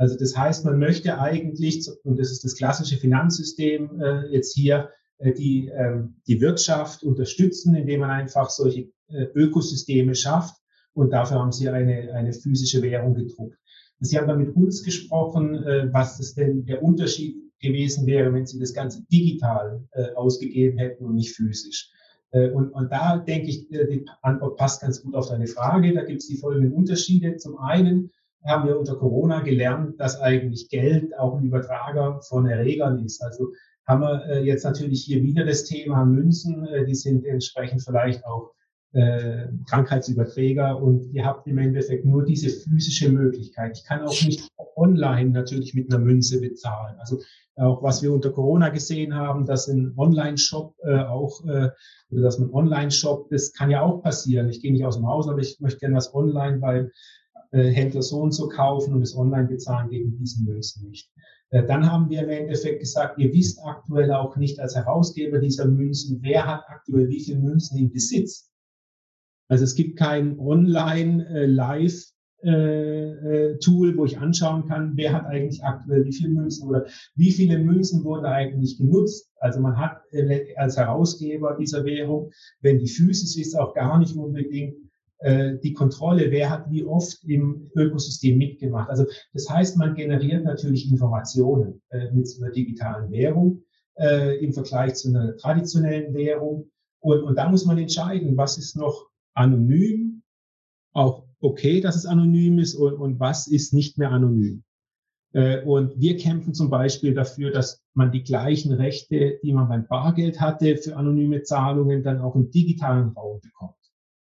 [0.00, 4.88] Also das heißt, man möchte eigentlich, und das ist das klassische Finanzsystem äh, jetzt hier,
[5.18, 10.56] äh, die, ähm, die Wirtschaft unterstützen, indem man einfach solche äh, Ökosysteme schafft.
[10.94, 13.58] Und dafür haben sie eine, eine physische Währung gedruckt.
[13.98, 18.46] Sie haben dann mit uns gesprochen, äh, was das denn der Unterschied gewesen wäre, wenn
[18.46, 21.92] sie das Ganze digital äh, ausgegeben hätten und nicht physisch.
[22.30, 25.92] Äh, und, und da denke ich, äh, die Antwort passt ganz gut auf deine Frage.
[25.92, 27.36] Da gibt es die folgenden Unterschiede.
[27.36, 28.10] Zum einen
[28.44, 33.22] haben wir unter Corona gelernt, dass eigentlich Geld auch ein Übertrager von Erregern ist.
[33.22, 33.52] Also
[33.86, 38.24] haben wir äh, jetzt natürlich hier wieder das Thema Münzen, äh, die sind entsprechend vielleicht
[38.24, 38.52] auch
[38.92, 43.76] äh, Krankheitsüberträger und ihr habt im Endeffekt nur diese physische Möglichkeit.
[43.76, 46.96] Ich kann auch nicht online natürlich mit einer Münze bezahlen.
[46.98, 47.20] Also
[47.56, 51.70] auch was wir unter Corona gesehen haben, dass ein Online-Shop äh, auch äh,
[52.10, 54.48] oder dass man Online-Shop, das kann ja auch passieren.
[54.48, 56.90] Ich gehe nicht aus dem Haus, aber ich möchte gerne was online beim
[57.58, 61.10] Händler so und so kaufen und es online bezahlen gegen diesen Münzen nicht.
[61.50, 65.66] Äh, dann haben wir im Endeffekt gesagt, ihr wisst aktuell auch nicht als Herausgeber dieser
[65.66, 68.50] Münzen, wer hat aktuell wie viele Münzen im Besitz.
[69.48, 73.56] Also es gibt kein Online-Live- äh,
[73.96, 78.02] wo ich anschauen kann, wer hat eigentlich aktuell wie viele Münzen oder wie viele Münzen
[78.04, 79.30] wurden eigentlich genutzt.
[79.40, 80.00] Also man hat
[80.56, 82.30] als Herausgeber dieser Währung,
[82.62, 84.74] wenn die physisch ist, auch gar nicht unbedingt
[85.20, 88.90] äh, die Kontrolle, wer hat wie oft im Ökosystem mitgemacht.
[88.90, 93.62] Also das heißt, man generiert natürlich Informationen äh, mit so einer digitalen Währung
[93.98, 96.70] äh, im Vergleich zu einer traditionellen Währung.
[97.00, 100.22] Und, und da muss man entscheiden, was ist noch anonym,
[100.92, 104.64] auch okay, dass es anonym ist und, und was ist nicht mehr anonym.
[105.32, 109.86] Äh, und wir kämpfen zum Beispiel dafür, dass man die gleichen Rechte, die man beim
[109.86, 113.79] Bargeld hatte für anonyme Zahlungen, dann auch im digitalen Raum bekommt.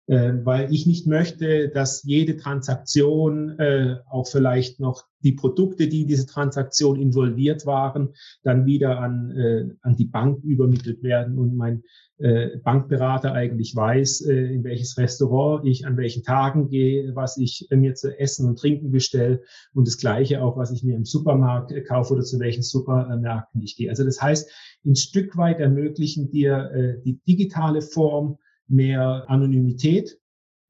[0.10, 6.02] Äh, weil ich nicht möchte, dass jede Transaktion, äh, auch vielleicht noch die Produkte, die
[6.02, 8.10] in diese Transaktion involviert waren,
[8.42, 11.84] dann wieder an, äh, an die Bank übermittelt werden und mein
[12.18, 17.68] äh, Bankberater eigentlich weiß, äh, in welches Restaurant ich an welchen Tagen gehe, was ich
[17.70, 19.44] äh, mir zu essen und trinken bestelle
[19.76, 23.62] und das gleiche auch, was ich mir im Supermarkt äh, kaufe oder zu welchen Supermärkten
[23.62, 23.92] ich gehe.
[23.92, 24.50] Also das heißt,
[24.86, 28.40] ein Stück weit ermöglichen dir äh, die digitale Form
[28.70, 30.20] mehr Anonymität,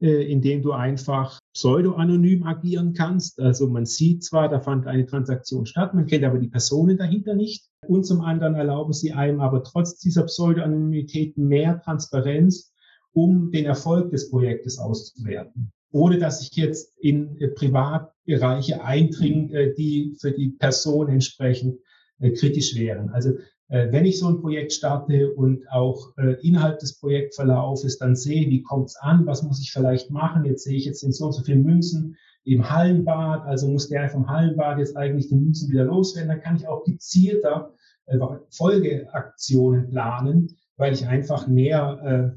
[0.02, 3.40] äh, indem du einfach pseudo-anonym agieren kannst.
[3.40, 7.34] Also man sieht zwar, da fand eine Transaktion statt, man kennt aber die Personen dahinter
[7.34, 7.68] nicht.
[7.88, 12.72] Und zum anderen erlauben sie einem aber trotz dieser Pseudo-Anonymität mehr Transparenz,
[13.12, 15.72] um den Erfolg des Projektes auszuwerten.
[15.92, 21.80] Ohne dass ich jetzt in äh, Privatbereiche eindringe, äh, die für die Person entsprechend
[22.22, 23.10] kritisch wären.
[23.10, 23.40] Also äh,
[23.72, 28.64] wenn ich so ein Projekt starte und auch äh, innerhalb des Projektverlaufes dann sehe, wie
[28.64, 31.34] kommt es an, was muss ich vielleicht machen, jetzt sehe ich jetzt in so und
[31.34, 35.86] so viele Münzen im Hallenbad, also muss der vom Hallenbad jetzt eigentlich die Münzen wieder
[35.86, 37.74] loswerden, dann kann ich auch gezielter
[38.08, 38.18] äh,
[38.50, 42.36] Folgeaktionen planen, weil ich einfach näher,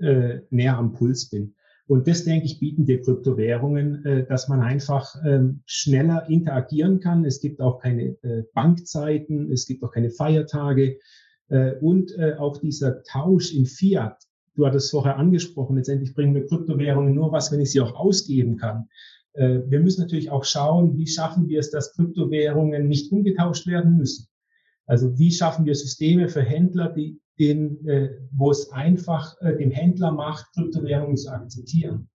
[0.00, 1.54] äh, äh, näher am Puls bin.
[1.86, 7.24] Und das, denke ich, bieten die Kryptowährungen, äh, dass man einfach ähm, schneller interagieren kann.
[7.24, 10.98] Es gibt auch keine äh, Bankzeiten, es gibt auch keine Feiertage.
[11.48, 14.16] Äh, und auch dieser Tausch in Fiat,
[14.54, 18.56] du hattest vorher angesprochen, letztendlich bringen wir Kryptowährungen nur was, wenn ich sie auch ausgeben
[18.56, 18.88] kann.
[19.36, 24.28] Wir müssen natürlich auch schauen, wie schaffen wir es, dass Kryptowährungen nicht umgetauscht werden müssen.
[24.86, 29.70] Also wie schaffen wir Systeme für Händler, die den, äh, wo es einfach äh, dem
[29.70, 32.08] Händler macht, Kryptowährungen zu akzeptieren.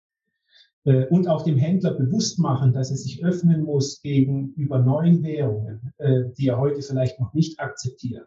[0.84, 5.92] Äh, und auch dem Händler bewusst machen, dass er sich öffnen muss gegenüber neuen Währungen,
[5.98, 8.26] äh, die er heute vielleicht noch nicht akzeptiert.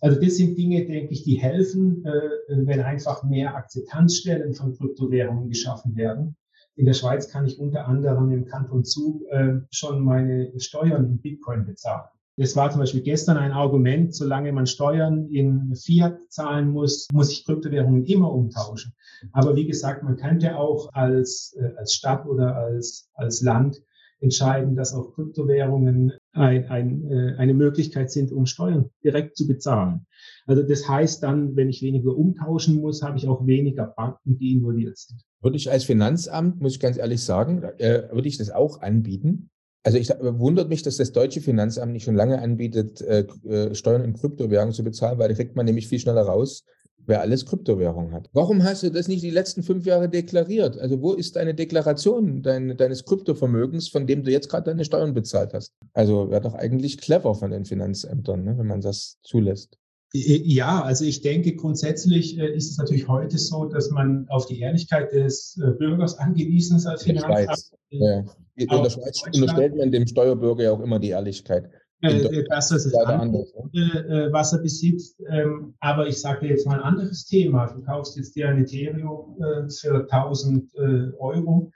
[0.00, 5.48] Also das sind Dinge, denke ich, die helfen, äh, wenn einfach mehr Akzeptanzstellen von Kryptowährungen
[5.48, 6.36] geschaffen werden.
[6.76, 11.18] In der Schweiz kann ich unter anderem im Kanton Zug äh, schon meine Steuern in
[11.18, 12.08] Bitcoin bezahlen.
[12.40, 17.30] Das war zum Beispiel gestern ein Argument, solange man Steuern in Fiat zahlen muss, muss
[17.30, 18.94] ich Kryptowährungen immer umtauschen.
[19.32, 23.82] Aber wie gesagt, man könnte auch als, äh, als Stadt oder als, als Land
[24.20, 30.06] entscheiden, dass auch Kryptowährungen ein, ein, äh, eine Möglichkeit sind, um Steuern direkt zu bezahlen.
[30.46, 34.54] Also das heißt dann, wenn ich weniger umtauschen muss, habe ich auch weniger Banken, die
[34.54, 35.20] involviert sind.
[35.42, 39.50] Würde ich als Finanzamt, muss ich ganz ehrlich sagen, äh, würde ich das auch anbieten.
[39.82, 44.04] Also ich wundert mich, dass das deutsche Finanzamt nicht schon lange anbietet, äh, äh, Steuern
[44.04, 46.64] in Kryptowährungen zu bezahlen, weil da kriegt man nämlich viel schneller raus,
[47.06, 48.28] wer alles Kryptowährung hat.
[48.32, 50.78] Warum hast du das nicht die letzten fünf Jahre deklariert?
[50.78, 55.14] Also wo ist deine Deklaration dein, deines Kryptovermögens, von dem du jetzt gerade deine Steuern
[55.14, 55.72] bezahlt hast?
[55.94, 59.79] Also wäre doch eigentlich clever von den Finanzämtern, ne, wenn man das zulässt.
[60.12, 64.58] Ja, also ich denke, grundsätzlich äh, ist es natürlich heute so, dass man auf die
[64.58, 67.70] Ehrlichkeit des äh, Bürgers angewiesen ist als Finanzamt.
[67.90, 68.24] Ja.
[68.56, 71.70] In der Schweiz unterstellt man dem Steuerbürger ja auch immer die Ehrlichkeit.
[72.02, 74.28] Äh, das ist das anders, ne?
[74.32, 75.20] was er besitzt.
[75.30, 77.66] Ähm, aber ich sage dir jetzt mal ein anderes Thema.
[77.66, 79.36] Du kaufst jetzt dir ein Ethereum
[79.68, 80.74] für 1000
[81.18, 81.70] Euro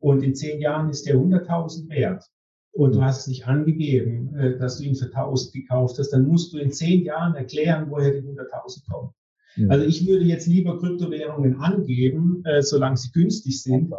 [0.00, 2.24] und in zehn Jahren ist der 100.000 wert
[2.72, 6.26] und du hast es nicht angegeben, äh, dass du ihn für 1000 gekauft hast, dann
[6.26, 9.10] musst du in zehn Jahren erklären, woher die 100.000 kommen.
[9.56, 9.68] Ja.
[9.68, 13.92] Also ich würde jetzt lieber Kryptowährungen angeben, äh, solange sie günstig sind,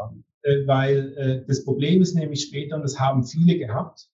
[0.44, 4.08] äh, weil das Problem ist nämlich später, und das haben viele gehabt,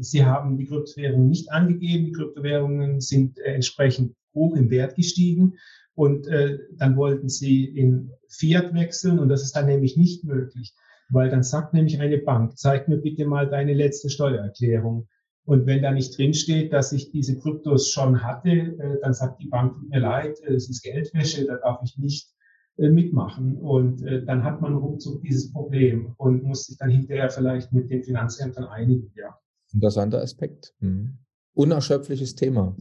[0.00, 5.54] sie haben die Kryptowährungen nicht angegeben, die Kryptowährungen sind entsprechend hoch im Wert gestiegen
[5.94, 6.28] und
[6.76, 10.74] dann wollten sie in Fiat wechseln und das ist dann nämlich nicht möglich.
[11.10, 15.08] Weil dann sagt nämlich eine Bank, zeig mir bitte mal deine letzte Steuererklärung.
[15.46, 19.48] Und wenn da nicht drinsteht, dass ich diese Kryptos schon hatte, äh, dann sagt die
[19.48, 22.32] Bank, tut mir leid, äh, es ist Geldwäsche, da darf ich nicht
[22.78, 23.58] äh, mitmachen.
[23.58, 28.02] Und dann hat man ruckzuck dieses Problem und muss sich dann hinterher vielleicht mit den
[28.02, 29.12] Finanzämtern einigen.
[29.16, 29.38] Ja.
[29.72, 30.74] Interessanter Aspekt.
[30.80, 31.18] Hm.
[31.52, 32.76] Unerschöpfliches Thema.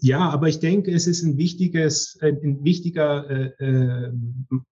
[0.00, 4.12] Ja, aber ich denke, es ist ein wichtiges, ein wichtiger, äh, äh,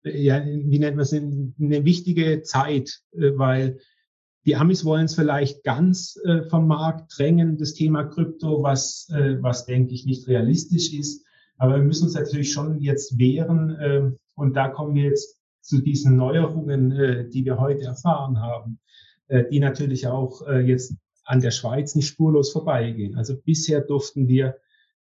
[0.03, 3.79] ja, wie nennt man es, eine wichtige Zeit, äh, weil
[4.45, 9.41] die Amis wollen es vielleicht ganz äh, vom Markt drängen, das Thema Krypto, was, äh,
[9.41, 11.25] was denke ich nicht realistisch ist.
[11.57, 13.71] Aber wir müssen uns natürlich schon jetzt wehren.
[13.71, 18.79] Äh, und da kommen wir jetzt zu diesen Neuerungen, äh, die wir heute erfahren haben,
[19.51, 20.95] die natürlich auch jetzt
[21.25, 23.17] an der Schweiz nicht spurlos vorbeigehen.
[23.17, 24.55] Also bisher durften wir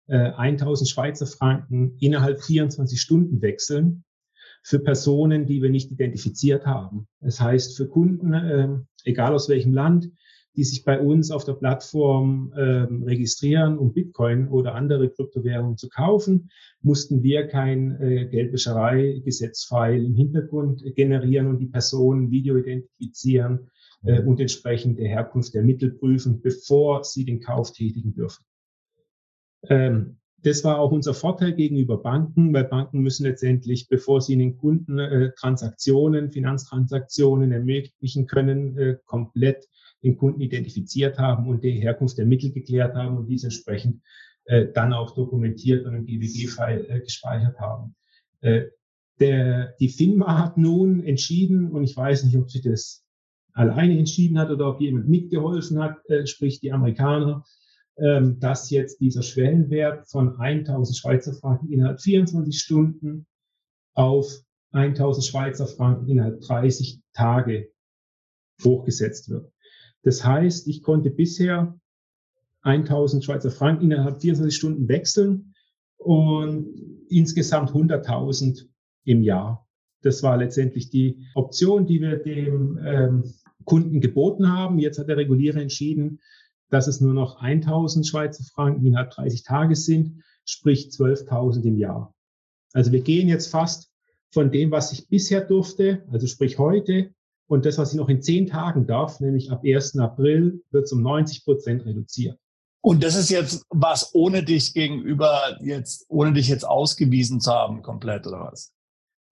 [0.08, 4.04] 1000 äh, Schweizer Franken innerhalb 24 Stunden wechseln
[4.62, 7.06] für Personen, die wir nicht identifiziert haben.
[7.20, 8.68] Das heißt, für Kunden, äh,
[9.04, 10.10] egal aus welchem Land,
[10.56, 15.88] die sich bei uns auf der Plattform ähm, registrieren, um Bitcoin oder andere Kryptowährungen zu
[15.88, 16.50] kaufen,
[16.80, 23.68] mussten wir kein äh, Geldwäscherei-Gesetzfile im Hintergrund generieren und die Personen Video identifizieren
[24.04, 28.45] äh, und entsprechend der Herkunft der Mittel prüfen, bevor sie den Kauf tätigen dürfen.
[29.68, 34.56] Ähm, das war auch unser Vorteil gegenüber Banken, weil Banken müssen letztendlich, bevor sie den
[34.56, 39.66] Kunden äh, Transaktionen, Finanztransaktionen ermöglichen können, äh, komplett
[40.04, 44.02] den Kunden identifiziert haben und die Herkunft der Mittel geklärt haben und dies entsprechend
[44.44, 47.96] äh, dann auch dokumentiert und im GWG-File äh, gespeichert haben.
[48.40, 48.66] Äh,
[49.18, 53.04] der, die FINMA hat nun entschieden, und ich weiß nicht, ob sie das
[53.52, 57.44] alleine entschieden hat oder ob jemand mitgeholfen hat, äh, sprich die Amerikaner,
[57.98, 63.26] ähm, dass jetzt dieser Schwellenwert von 1000 Schweizer Franken innerhalb 24 Stunden
[63.94, 64.30] auf
[64.72, 67.70] 1000 Schweizer Franken innerhalb 30 Tage
[68.62, 69.50] hochgesetzt wird.
[70.02, 71.78] Das heißt, ich konnte bisher
[72.62, 75.54] 1000 Schweizer Franken innerhalb 24 Stunden wechseln
[75.96, 76.68] und
[77.08, 78.66] insgesamt 100.000
[79.04, 79.66] im Jahr.
[80.02, 83.34] Das war letztendlich die Option, die wir dem ähm,
[83.64, 84.78] Kunden geboten haben.
[84.78, 86.20] Jetzt hat der Regulierer entschieden,
[86.70, 92.14] dass es nur noch 1000 Schweizer Franken innerhalb 30 Tage sind, sprich 12.000 im Jahr.
[92.72, 93.90] Also wir gehen jetzt fast
[94.30, 97.10] von dem, was ich bisher durfte, also sprich heute,
[97.48, 99.98] und das, was ich noch in zehn Tagen darf, nämlich ab 1.
[99.98, 102.38] April, wird es um 90 Prozent reduziert.
[102.82, 107.82] Und das ist jetzt was ohne dich gegenüber jetzt, ohne dich jetzt ausgewiesen zu haben,
[107.82, 108.72] komplett, oder was?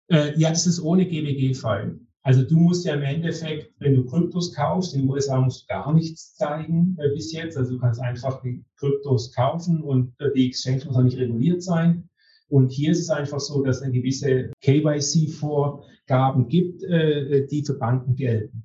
[0.10, 2.00] Äh, ja, das ist ohne GWG-File.
[2.26, 5.68] Also du musst ja im Endeffekt, wenn du Kryptos kaufst, in den USA musst du
[5.68, 7.58] gar nichts zeigen äh, bis jetzt.
[7.58, 11.62] Also du kannst einfach die Kryptos kaufen und äh, die Exchange muss auch nicht reguliert
[11.62, 12.10] sein.
[12.48, 18.16] Und hier ist es einfach so, dass eine gewisse KYC-Vorgaben gibt, äh, die für Banken
[18.16, 18.64] gelten.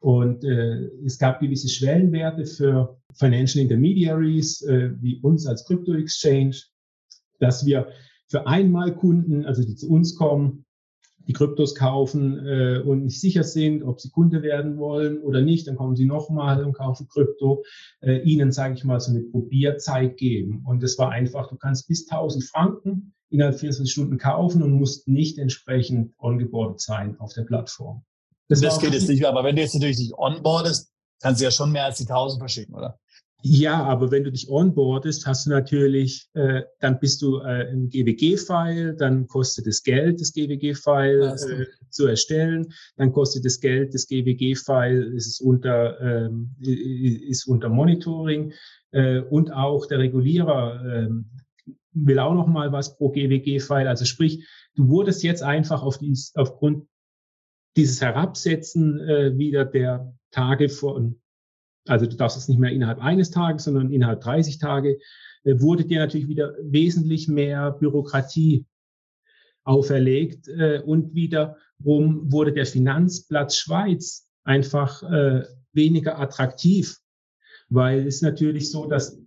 [0.00, 6.56] Und äh, es gab gewisse Schwellenwerte für Financial Intermediaries, äh, wie uns als Crypto Exchange,
[7.38, 7.88] dass wir
[8.28, 10.64] für einmal Kunden, also die zu uns kommen,
[11.26, 15.66] die Kryptos kaufen äh, und nicht sicher sind, ob sie Kunde werden wollen oder nicht,
[15.66, 17.64] dann kommen sie nochmal und kaufen Krypto,
[18.00, 20.64] äh, ihnen, sage ich mal, so eine Probierzeit geben.
[20.66, 25.06] Und das war einfach, du kannst bis 1000 Franken innerhalb 24 Stunden kaufen und musst
[25.08, 28.04] nicht entsprechend ongeboardet sein auf der Plattform.
[28.48, 30.90] Das, das geht jetzt nicht mehr, aber wenn du jetzt natürlich nicht onboardest,
[31.20, 32.98] kannst du ja schon mehr als die 1000 verschicken, oder?
[33.42, 37.88] Ja, aber wenn du dich onboardest, hast du natürlich, äh, dann bist du äh, im
[37.88, 44.06] GWG-File, dann kostet es Geld, das GWG-File äh, zu erstellen, dann kostet es Geld, das
[44.06, 48.52] GWG-File ist unter, ähm, ist unter Monitoring.
[48.92, 51.30] Äh, und auch der Regulierer ähm,
[51.92, 53.88] will auch noch mal was pro GWG-File.
[53.88, 56.86] Also sprich, du wurdest jetzt einfach auf dies, aufgrund
[57.76, 61.20] dieses Herabsetzen äh, wieder der Tage von
[61.86, 64.98] also du darfst es nicht mehr innerhalb eines Tages, sondern innerhalb 30 Tage,
[65.44, 68.66] äh, wurde dir natürlich wieder wesentlich mehr Bürokratie
[69.64, 76.98] auferlegt äh, und wiederum wurde der Finanzplatz Schweiz einfach äh, weniger attraktiv,
[77.68, 79.18] weil es natürlich so, dass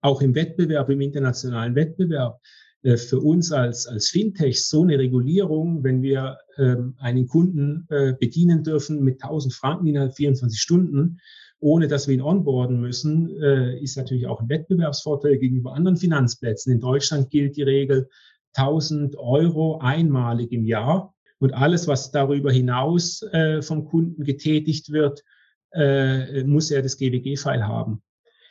[0.00, 2.40] auch im Wettbewerb, im internationalen Wettbewerb,
[2.84, 7.88] für uns als, als Fintech so eine Regulierung, wenn wir ähm, einen Kunden
[8.20, 11.18] bedienen dürfen mit 1000 Franken innerhalb 24 Stunden,
[11.60, 16.72] ohne dass wir ihn onboarden müssen, äh, ist natürlich auch ein Wettbewerbsvorteil gegenüber anderen Finanzplätzen.
[16.72, 18.08] In Deutschland gilt die Regel
[18.54, 25.22] 1000 Euro einmalig im Jahr und alles, was darüber hinaus äh, vom Kunden getätigt wird,
[25.72, 28.02] äh, muss er das GWG-File haben.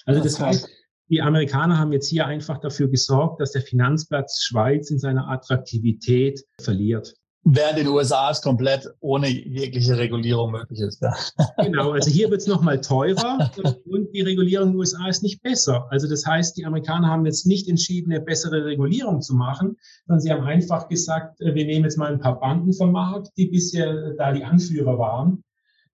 [0.05, 0.70] Also das heißt,
[1.10, 6.43] die Amerikaner haben jetzt hier einfach dafür gesorgt, dass der Finanzplatz Schweiz in seiner Attraktivität
[6.60, 7.14] verliert.
[7.50, 11.02] Während in den USA es komplett ohne jegliche Regulierung möglich ist.
[11.02, 11.16] Ja.
[11.64, 13.50] Genau, also hier wird es nochmal teurer
[13.86, 15.88] und die Regulierung in den USA ist nicht besser.
[15.89, 19.78] Also das heißt, die Amerikaner haben jetzt nicht entschieden, eine bessere Regulierung zu machen,
[20.08, 23.30] sondern sie haben einfach gesagt, äh, wir nehmen jetzt mal ein paar Banken vom Markt,
[23.38, 25.41] die bisher da die Anführer waren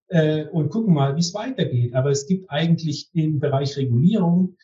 [0.08, 1.94] äh, und gucken mal, wie es weitergeht.
[1.94, 4.56] Aber es gibt eigentlich im Bereich Regulierung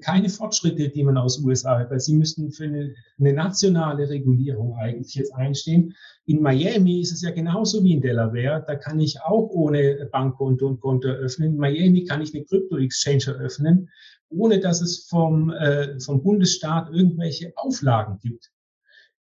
[0.00, 4.76] keine Fortschritte, die man aus USA hat, weil sie müssten für eine, eine, nationale Regulierung
[4.76, 5.94] eigentlich jetzt einstehen.
[6.26, 8.64] In Miami ist es ja genauso wie in Delaware.
[8.66, 11.52] Da kann ich auch ohne Bankkonto und Konto eröffnen.
[11.52, 13.88] In Miami kann ich eine Crypto-Exchange eröffnen,
[14.30, 18.50] ohne dass es vom, äh, vom Bundesstaat irgendwelche Auflagen gibt.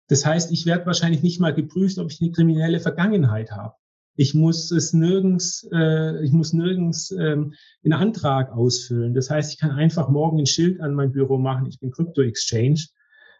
[0.06, 3.74] Das heißt, ich werde wahrscheinlich nicht mal geprüft, ob ich eine kriminelle Vergangenheit habe.
[4.18, 7.54] Ich muss es nirgends, äh, ich muss nirgends ähm,
[7.84, 9.14] einen Antrag ausfüllen.
[9.14, 11.66] Das heißt, ich kann einfach morgen ein Schild an mein Büro machen.
[11.66, 12.80] Ich bin Crypto Exchange.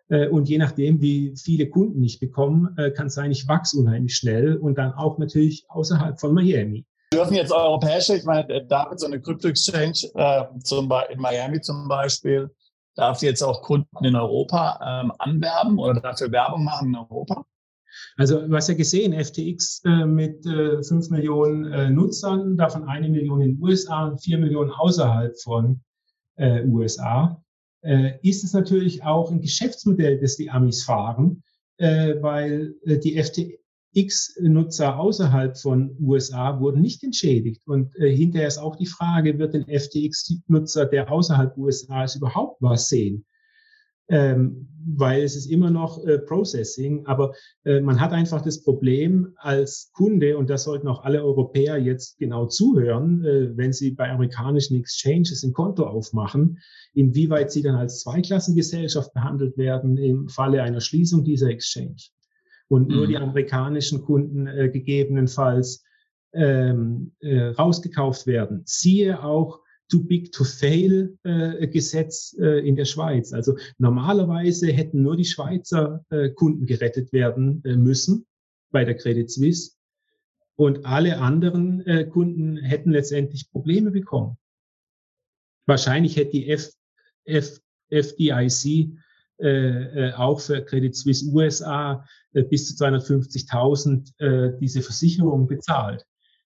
[0.09, 3.77] Äh, und je nachdem, wie viele Kunden ich bekomme, äh, kann es sein, ich wachse
[3.77, 6.87] unheimlich schnell und dann auch natürlich außerhalb von Miami.
[7.13, 12.55] dürfen jetzt europäische, ich meine, David, so eine Crypto-Exchange äh, zum, in Miami zum Beispiel,
[12.95, 17.45] darf jetzt auch Kunden in Europa ähm, anwerben oder dafür Werbung machen in Europa?
[18.17, 23.09] Also du hast ja gesehen, FTX äh, mit äh, 5 Millionen äh, Nutzern, davon eine
[23.09, 25.81] Million in den USA und 4 Millionen außerhalb von
[26.37, 27.43] äh, USA,
[27.83, 31.43] äh, ist es natürlich auch ein Geschäftsmodell, das die Amis fahren,
[31.77, 37.63] äh, weil äh, die FTX-Nutzer außerhalb von USA wurden nicht entschädigt.
[37.67, 42.89] Und hinterher ist auch die Frage, wird ein FTX-Nutzer, der außerhalb USA ist, überhaupt was
[42.89, 43.25] sehen?
[44.09, 49.35] Ähm, weil es ist immer noch äh, Processing, aber äh, man hat einfach das Problem
[49.37, 54.11] als Kunde, und das sollten auch alle Europäer jetzt genau zuhören, äh, wenn sie bei
[54.11, 56.59] amerikanischen Exchanges ein Konto aufmachen,
[56.95, 61.97] inwieweit sie dann als Zweiklassengesellschaft behandelt werden im Falle einer Schließung dieser Exchange.
[62.69, 62.95] Und mhm.
[62.95, 65.85] nur die amerikanischen Kunden äh, gegebenenfalls
[66.33, 68.63] ähm, äh, rausgekauft werden.
[68.65, 73.33] Siehe auch Too Big to Fail äh, Gesetz äh, in der Schweiz.
[73.33, 78.27] Also normalerweise hätten nur die Schweizer äh, Kunden gerettet werden äh, müssen
[78.71, 79.73] bei der Credit Suisse
[80.57, 84.37] und alle anderen äh, Kunden hätten letztendlich Probleme bekommen.
[85.67, 86.71] Wahrscheinlich hätte die F,
[87.25, 87.61] F,
[87.91, 88.91] FDIC
[89.41, 96.05] äh, äh, auch für Credit Suisse USA äh, bis zu 250.000 äh, diese Versicherung bezahlt.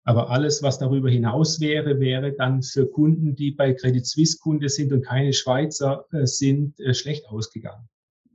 [0.07, 4.69] Aber alles, was darüber hinaus wäre, wäre dann für Kunden, die bei Credit Suisse Kunde
[4.69, 7.89] sind und keine Schweizer äh, sind, äh, schlecht ausgegangen.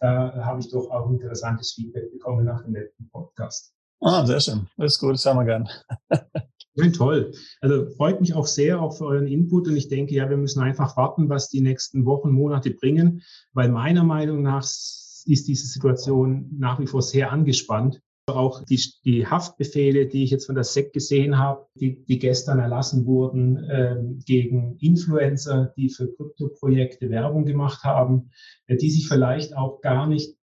[0.00, 3.72] Da habe ich doch auch interessantes Feedback bekommen nach dem letzten Podcast.
[4.00, 4.66] Ah, sehr schön.
[4.76, 5.68] Das ist gut, das haben wir gern.
[6.76, 7.32] Ja, toll.
[7.60, 10.60] Also freut mich auch sehr auch für euren Input und ich denke, ja, wir müssen
[10.60, 13.22] einfach warten, was die nächsten Wochen, Monate bringen,
[13.52, 18.00] weil meiner Meinung nach ist diese Situation nach wie vor sehr angespannt.
[18.26, 22.58] Auch die, die Haftbefehle, die ich jetzt von der SEC gesehen habe, die, die gestern
[22.58, 28.30] erlassen wurden ähm, gegen Influencer, die für Kryptoprojekte Werbung gemacht haben,
[28.66, 30.36] äh, die sich vielleicht auch gar nicht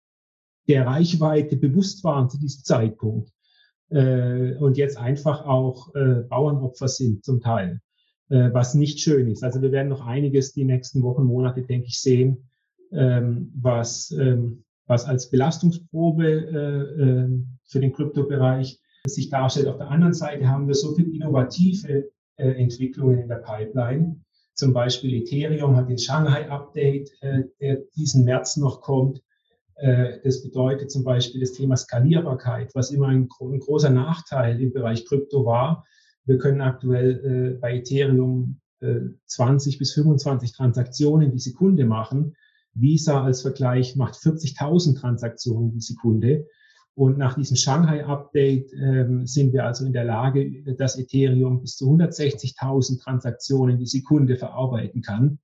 [0.67, 3.31] der Reichweite bewusst waren zu diesem Zeitpunkt
[3.91, 7.81] äh, und jetzt einfach auch äh, Bauernopfer sind zum Teil,
[8.29, 9.43] äh, was nicht schön ist.
[9.43, 12.49] Also wir werden noch einiges die nächsten Wochen, Monate, denke ich, sehen,
[12.91, 17.29] ähm, was, ähm, was als Belastungsprobe äh, äh,
[17.65, 19.67] für den Kryptobereich sich darstellt.
[19.67, 24.21] Auf der anderen Seite haben wir so viel innovative äh, Entwicklungen in der Pipeline.
[24.53, 29.21] Zum Beispiel Ethereum hat den Shanghai-Update, äh, der diesen März noch kommt.
[29.81, 35.05] Äh, das bedeutet zum Beispiel das Thema Skalierbarkeit, was immer ein, großer Nachteil im Bereich
[35.05, 35.85] Krypto war.
[36.25, 42.35] Wir können aktuell äh, bei Ethereum äh, 20 bis 25 Transaktionen die Sekunde machen.
[42.73, 46.47] Visa als Vergleich macht 40.000 Transaktionen die Sekunde.
[46.93, 51.89] Und nach diesem Shanghai-Update ähm, sind wir also in der Lage, dass Ethereum bis zu
[51.89, 55.39] 160.000 Transaktionen die Sekunde verarbeiten kann.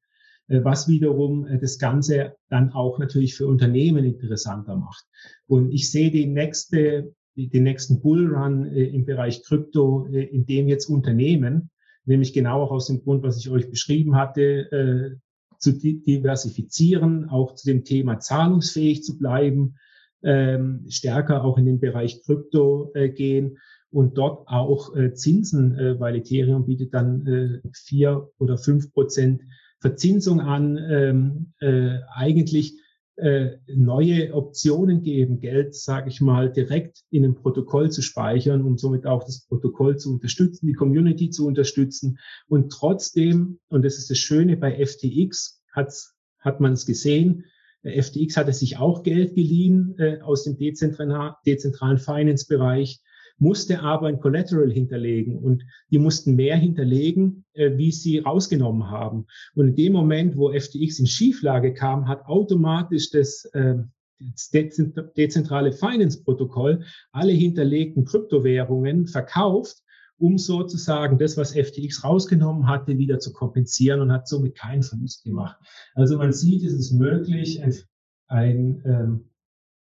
[0.47, 5.05] Äh, was wiederum äh, das Ganze dann auch natürlich für Unternehmen interessanter macht.
[5.47, 10.87] Und ich sehe die nächste, den nächsten Bullrun äh, im Bereich Krypto, in dem jetzt
[10.87, 11.69] Unternehmen,
[12.05, 15.19] nämlich genau auch aus dem Grund, was ich euch beschrieben hatte,
[15.59, 19.75] zu diversifizieren, auch zu dem Thema zahlungsfähig zu bleiben,
[20.23, 23.57] ähm, stärker auch in den Bereich Krypto gehen
[23.89, 29.41] und dort auch Zinsen, weil Ethereum bietet dann vier oder fünf Prozent
[29.79, 32.73] Verzinsung an, ähm, äh, eigentlich
[33.17, 38.77] äh, neue Optionen geben, Geld, sage ich mal, direkt in ein Protokoll zu speichern, um
[38.77, 42.19] somit auch das Protokoll zu unterstützen, die Community zu unterstützen.
[42.47, 47.45] Und trotzdem, und das ist das Schöne bei FTX, hat's, hat man es gesehen,
[47.83, 53.01] FTX hatte sich auch Geld geliehen äh, aus dem dezentralen Finance-Bereich,
[53.39, 59.25] musste aber ein Collateral hinterlegen und die mussten mehr hinterlegen, äh, wie sie rausgenommen haben.
[59.55, 63.75] Und in dem Moment, wo FTX in Schieflage kam, hat automatisch das, äh,
[64.19, 64.49] das
[65.15, 69.83] dezentrale Finance-Protokoll alle hinterlegten Kryptowährungen verkauft
[70.19, 75.23] um sozusagen das, was FTX rausgenommen hatte, wieder zu kompensieren und hat somit keinen Verlust
[75.23, 75.57] gemacht.
[75.93, 77.75] Also man sieht, es ist möglich, ein,
[78.27, 79.29] ein ähm,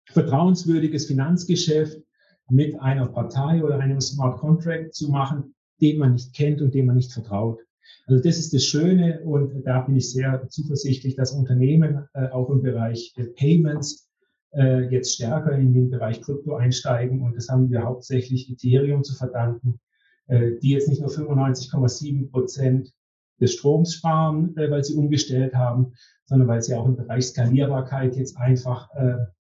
[0.06, 2.02] vertrauenswürdiges Finanzgeschäft
[2.50, 6.86] mit einer Partei oder einem Smart Contract zu machen, den man nicht kennt und dem
[6.86, 7.60] man nicht vertraut.
[8.06, 12.50] Also das ist das Schöne und da bin ich sehr zuversichtlich, dass Unternehmen äh, auch
[12.50, 14.08] im Bereich äh, Payments
[14.52, 19.14] äh, jetzt stärker in den Bereich Krypto einsteigen und das haben wir hauptsächlich Ethereum zu
[19.14, 19.78] verdanken,
[20.26, 22.92] äh, die jetzt nicht nur 95,7 Prozent
[23.40, 25.92] des Stroms sparen, äh, weil sie umgestellt haben,
[26.24, 28.88] sondern weil sie auch im Bereich Skalierbarkeit jetzt einfach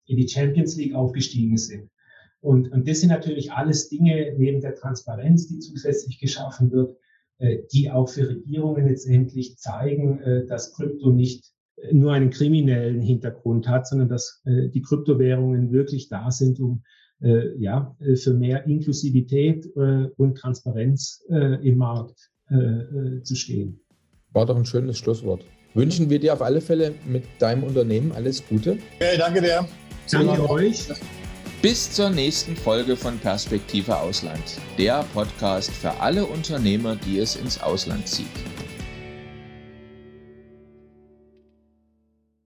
[0.07, 1.91] in die Champions League aufgestiegen sind.
[2.41, 6.97] Und, und das sind natürlich alles Dinge neben der Transparenz, die zusätzlich geschaffen wird,
[7.73, 11.51] die auch für Regierungen letztendlich zeigen, dass Krypto nicht
[11.91, 16.84] nur einen kriminellen Hintergrund hat, sondern dass die Kryptowährungen wirklich da sind, um
[17.22, 23.35] äh, ja, äh, für mehr Inklusivität äh, und Transparenz äh, im Markt äh, äh, zu
[23.35, 23.80] stehen.
[24.34, 25.45] War doch ein schönes Schlusswort.
[25.73, 28.77] Wünschen wir dir auf alle Fälle mit deinem Unternehmen alles Gute.
[28.95, 29.68] Okay, danke dir.
[30.09, 30.88] Danke euch.
[31.61, 34.41] Bis zur nächsten Folge von Perspektive Ausland,
[34.79, 38.25] der Podcast für alle Unternehmer, die es ins Ausland zieht.